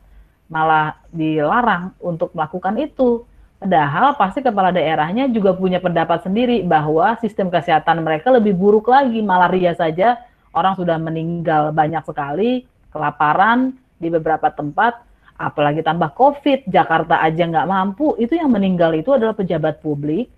[0.47, 3.27] malah dilarang untuk melakukan itu.
[3.55, 9.23] Padahal pasti kepala daerahnya juga punya pendapat sendiri bahwa sistem kesehatan mereka lebih buruk lagi,
[9.23, 10.19] malaria saja
[10.55, 15.03] orang sudah meninggal banyak sekali, kelaparan, di beberapa tempat,
[15.39, 20.31] apalagi tambah COVID, Jakarta aja nggak mampu, itu yang meninggal itu adalah pejabat publik.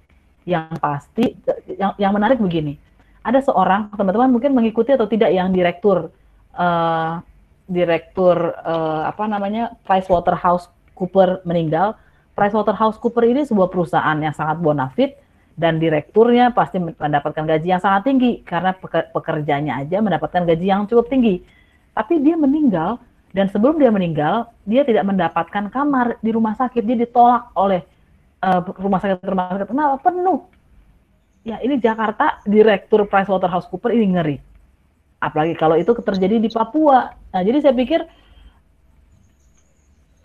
[0.47, 1.35] Yang pasti,
[1.75, 2.79] yang, yang menarik begini,
[3.19, 6.07] ada seorang, teman-teman mungkin mengikuti atau tidak yang direktur,
[6.55, 7.19] uh,
[7.67, 11.99] direktur uh, apa namanya, Price Waterhouse Cooper meninggal,
[12.37, 15.17] Price Waterhouse Cooper ini sebuah perusahaan yang sangat bonafit,
[15.57, 18.77] dan direkturnya pasti mendapatkan gaji yang sangat tinggi karena
[19.09, 21.41] pekerjanya aja mendapatkan gaji yang cukup tinggi.
[21.97, 23.01] Tapi dia meninggal
[23.33, 26.85] dan sebelum dia meninggal, dia tidak mendapatkan kamar di rumah sakit.
[26.85, 27.81] Dia ditolak oleh
[28.45, 29.67] uh, rumah sakit rumah sakit.
[29.73, 29.97] Kenapa?
[30.05, 30.45] Penuh.
[31.41, 34.37] Ya, ini Jakarta, Direktur PricewaterhouseCoopers ini ngeri.
[35.17, 37.17] Apalagi kalau itu terjadi di Papua.
[37.33, 38.05] Nah, jadi saya pikir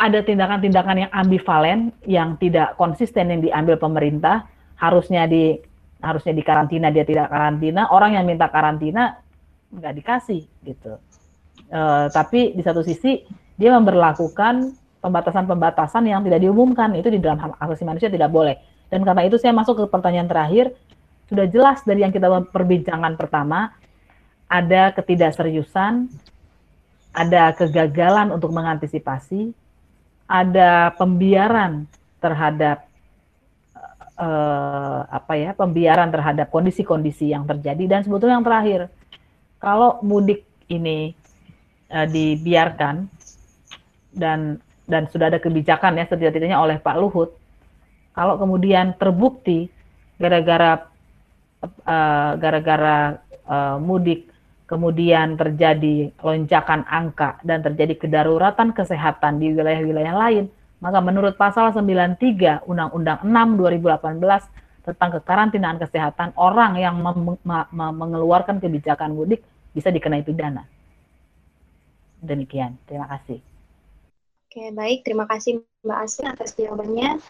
[0.03, 4.51] ada tindakan-tindakan yang ambivalen, yang tidak konsisten yang diambil pemerintah.
[4.75, 5.55] Harusnya di
[6.03, 7.87] harusnya di karantina dia tidak karantina.
[7.95, 9.23] Orang yang minta karantina
[9.71, 10.99] nggak dikasih gitu.
[11.71, 13.23] Uh, tapi di satu sisi
[13.55, 18.59] dia memperlakukan pembatasan-pembatasan yang tidak diumumkan itu di dalam hak asasi manusia tidak boleh.
[18.91, 20.75] Dan karena itu saya masuk ke pertanyaan terakhir,
[21.31, 23.73] sudah jelas dari yang kita perbincangan pertama
[24.51, 26.13] ada ketidakseriusan,
[27.17, 29.57] ada kegagalan untuk mengantisipasi,
[30.33, 31.85] ada pembiaran
[32.25, 32.89] terhadap
[34.17, 37.85] uh, apa ya, pembiaran terhadap kondisi-kondisi yang terjadi.
[37.85, 38.81] Dan sebetulnya yang terakhir,
[39.61, 41.13] kalau mudik ini
[41.93, 43.13] uh, dibiarkan
[44.17, 44.57] dan
[44.89, 47.37] dan sudah ada kebijakan ya setidak-tidaknya oleh Pak Luhut
[48.13, 49.73] kalau kemudian terbukti
[50.21, 50.85] gara-gara
[51.65, 54.32] uh, gara-gara uh, mudik
[54.73, 60.49] kemudian terjadi lonjakan angka dan terjadi kedaruratan kesehatan di wilayah-wilayah lain
[60.81, 66.99] maka menurut pasal 93 Undang-Undang 6 2018 tentang kekarantinaan kesehatan orang yang
[67.71, 70.67] mengeluarkan kebijakan mudik bisa dikenai pidana.
[72.19, 73.39] Demikian, terima kasih.
[74.51, 75.07] Oke, baik.
[75.07, 77.23] Terima kasih Mbak Asri atas jawabannya.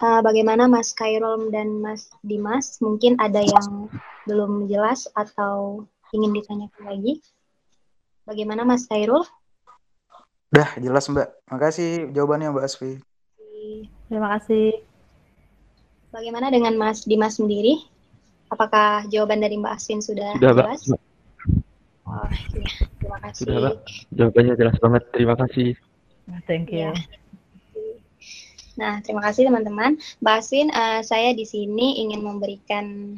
[0.00, 2.80] Uh, bagaimana Mas Kairul dan Mas Dimas?
[2.80, 3.90] Mungkin ada yang
[4.24, 7.22] belum jelas atau ingin ditanyakan lagi?
[8.26, 9.26] Bagaimana Mas Kairul?
[10.50, 11.28] Udah, jelas Mbak.
[11.46, 12.98] Makasih jawabannya Mbak Asfi.
[14.10, 14.82] Terima kasih.
[16.10, 17.86] Bagaimana dengan Mas Dimas sendiri?
[18.50, 20.82] Apakah jawaban dari Mbak Asvin sudah, sudah jelas?
[20.90, 21.02] Mbak.
[22.10, 22.26] Oh,
[22.58, 22.70] iya.
[22.98, 23.42] Terima kasih.
[23.46, 23.74] Sudah, Pak.
[24.10, 25.02] Jawabannya jelas banget.
[25.14, 25.68] Terima kasih.
[26.50, 26.90] Thank you.
[26.90, 26.92] Ya.
[28.74, 30.02] Nah, terima kasih teman-teman.
[30.18, 33.14] Mbak Aswin, uh, saya di sini ingin memberikan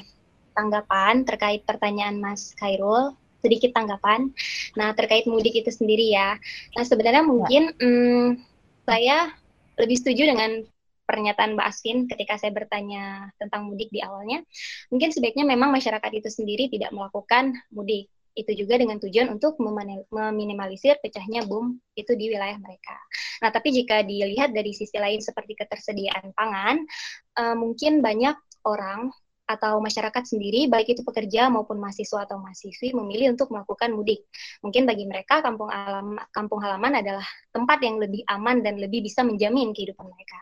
[0.52, 3.16] tanggapan terkait pertanyaan Mas Khairul.
[3.42, 4.30] sedikit tanggapan.
[4.78, 6.38] Nah, terkait mudik itu sendiri ya.
[6.78, 8.38] Nah, sebenarnya mungkin hmm,
[8.86, 9.34] saya
[9.82, 10.62] lebih setuju dengan
[11.02, 14.46] pernyataan Mbak Asvin ketika saya bertanya tentang mudik di awalnya.
[14.88, 18.08] Mungkin sebaiknya memang masyarakat itu sendiri tidak melakukan mudik.
[18.32, 19.60] Itu juga dengan tujuan untuk
[20.08, 22.96] meminimalisir pecahnya bom itu di wilayah mereka.
[23.44, 26.80] Nah, tapi jika dilihat dari sisi lain seperti ketersediaan pangan,
[27.36, 28.32] uh, mungkin banyak
[28.64, 29.12] orang
[29.46, 34.24] atau masyarakat sendiri, baik itu pekerja maupun mahasiswa atau mahasiswi, memilih untuk melakukan mudik.
[34.64, 39.26] Mungkin bagi mereka kampung alam, kampung halaman adalah tempat yang lebih aman dan lebih bisa
[39.26, 40.40] menjamin kehidupan mereka.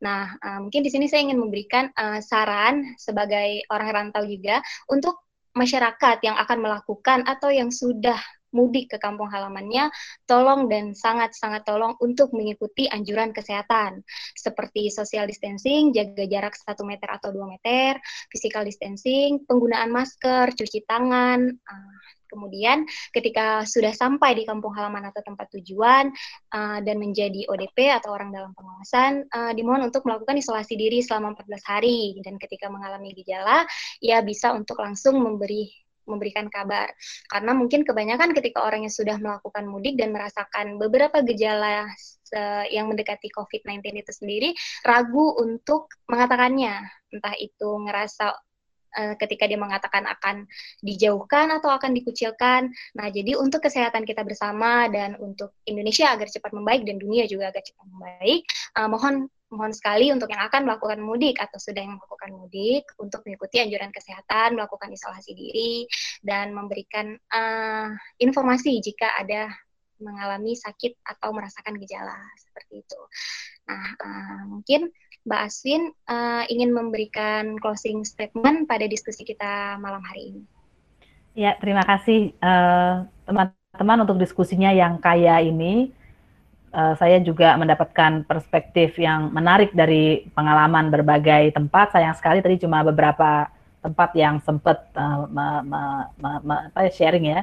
[0.00, 5.26] Nah, uh, mungkin di sini saya ingin memberikan uh, saran sebagai orang rantau juga untuk
[5.56, 8.20] masyarakat yang akan melakukan atau yang sudah
[8.52, 9.90] mudik ke kampung halamannya,
[10.28, 14.02] tolong dan sangat-sangat tolong untuk mengikuti anjuran kesehatan.
[14.36, 17.98] Seperti social distancing, jaga jarak 1 meter atau 2 meter,
[18.30, 21.96] physical distancing, penggunaan masker, cuci tangan, uh,
[22.26, 26.10] Kemudian ketika sudah sampai di kampung halaman atau tempat tujuan
[26.52, 31.38] uh, dan menjadi ODP atau orang dalam pengawasan, uh, dimohon untuk melakukan isolasi diri selama
[31.38, 32.18] 14 hari.
[32.20, 33.64] Dan ketika mengalami gejala
[34.02, 36.90] ya bisa untuk langsung memberi memberikan kabar.
[37.28, 41.86] Karena mungkin kebanyakan ketika orang yang sudah melakukan mudik dan merasakan beberapa gejala
[42.70, 44.50] yang mendekati COVID-19 itu sendiri
[44.82, 46.82] ragu untuk mengatakannya.
[47.14, 48.34] Entah itu ngerasa
[48.96, 50.48] uh, ketika dia mengatakan akan
[50.80, 52.72] dijauhkan atau akan dikucilkan.
[52.96, 57.52] Nah, jadi untuk kesehatan kita bersama dan untuk Indonesia agar cepat membaik dan dunia juga
[57.52, 58.42] agar cepat membaik,
[58.80, 63.22] uh, mohon mohon sekali untuk yang akan melakukan mudik atau sudah yang melakukan mudik untuk
[63.22, 65.86] mengikuti anjuran kesehatan, melakukan isolasi diri,
[66.26, 69.46] dan memberikan uh, informasi jika ada
[70.02, 73.00] mengalami sakit atau merasakan gejala seperti itu.
[73.70, 74.90] Nah, uh, mungkin
[75.26, 80.42] Mbak Aswin uh, ingin memberikan closing statement pada diskusi kita malam hari ini.
[81.36, 82.32] Ya, terima kasih
[83.28, 85.92] teman-teman uh, untuk diskusinya yang kaya ini
[86.72, 91.94] uh, saya juga mendapatkan perspektif yang menarik dari pengalaman berbagai tempat.
[91.94, 93.50] Sayang sekali tadi cuma beberapa
[93.84, 95.28] tempat yang sempat uh,
[96.82, 97.40] ya, sharing ya.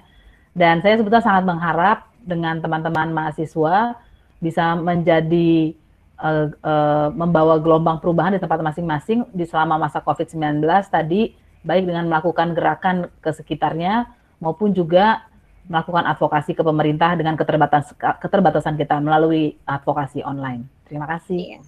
[0.53, 3.97] Dan saya sebetulnya sangat mengharap dengan teman-teman mahasiswa
[4.43, 5.73] bisa menjadi
[6.19, 11.33] uh, uh, membawa gelombang perubahan di tempat masing-masing di selama masa COVID-19 tadi,
[11.63, 14.07] baik dengan melakukan gerakan ke sekitarnya
[14.43, 15.23] maupun juga
[15.67, 20.67] melakukan advokasi ke pemerintah dengan keterbatasan keterbatasan kita melalui advokasi online.
[20.87, 21.39] Terima kasih.
[21.39, 21.61] Iya.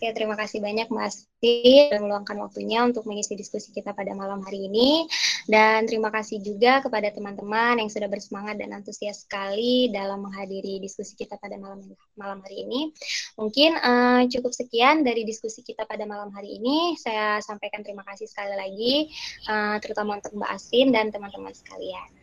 [0.00, 4.64] Oke, terima kasih banyak Mas sudah meluangkan waktunya untuk mengisi diskusi kita pada malam hari
[4.64, 5.04] ini.
[5.44, 11.20] Dan terima kasih juga kepada teman-teman yang sudah bersemangat dan antusias sekali dalam menghadiri diskusi
[11.20, 11.84] kita pada malam
[12.16, 12.96] malam hari ini.
[13.36, 16.96] Mungkin uh, cukup sekian dari diskusi kita pada malam hari ini.
[16.96, 19.12] Saya sampaikan terima kasih sekali lagi,
[19.52, 22.19] uh, terutama untuk Mbak Asin dan teman-teman sekalian.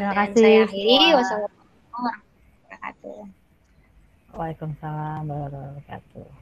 [0.00, 0.40] Terima Dan kasih.
[0.40, 0.96] saya akhiri.
[1.12, 2.20] Wassalamualaikum warahmatullahi
[2.64, 3.18] wabarakatuh.
[4.32, 6.39] Waalaikumsalam warahmatullahi wabarakatuh.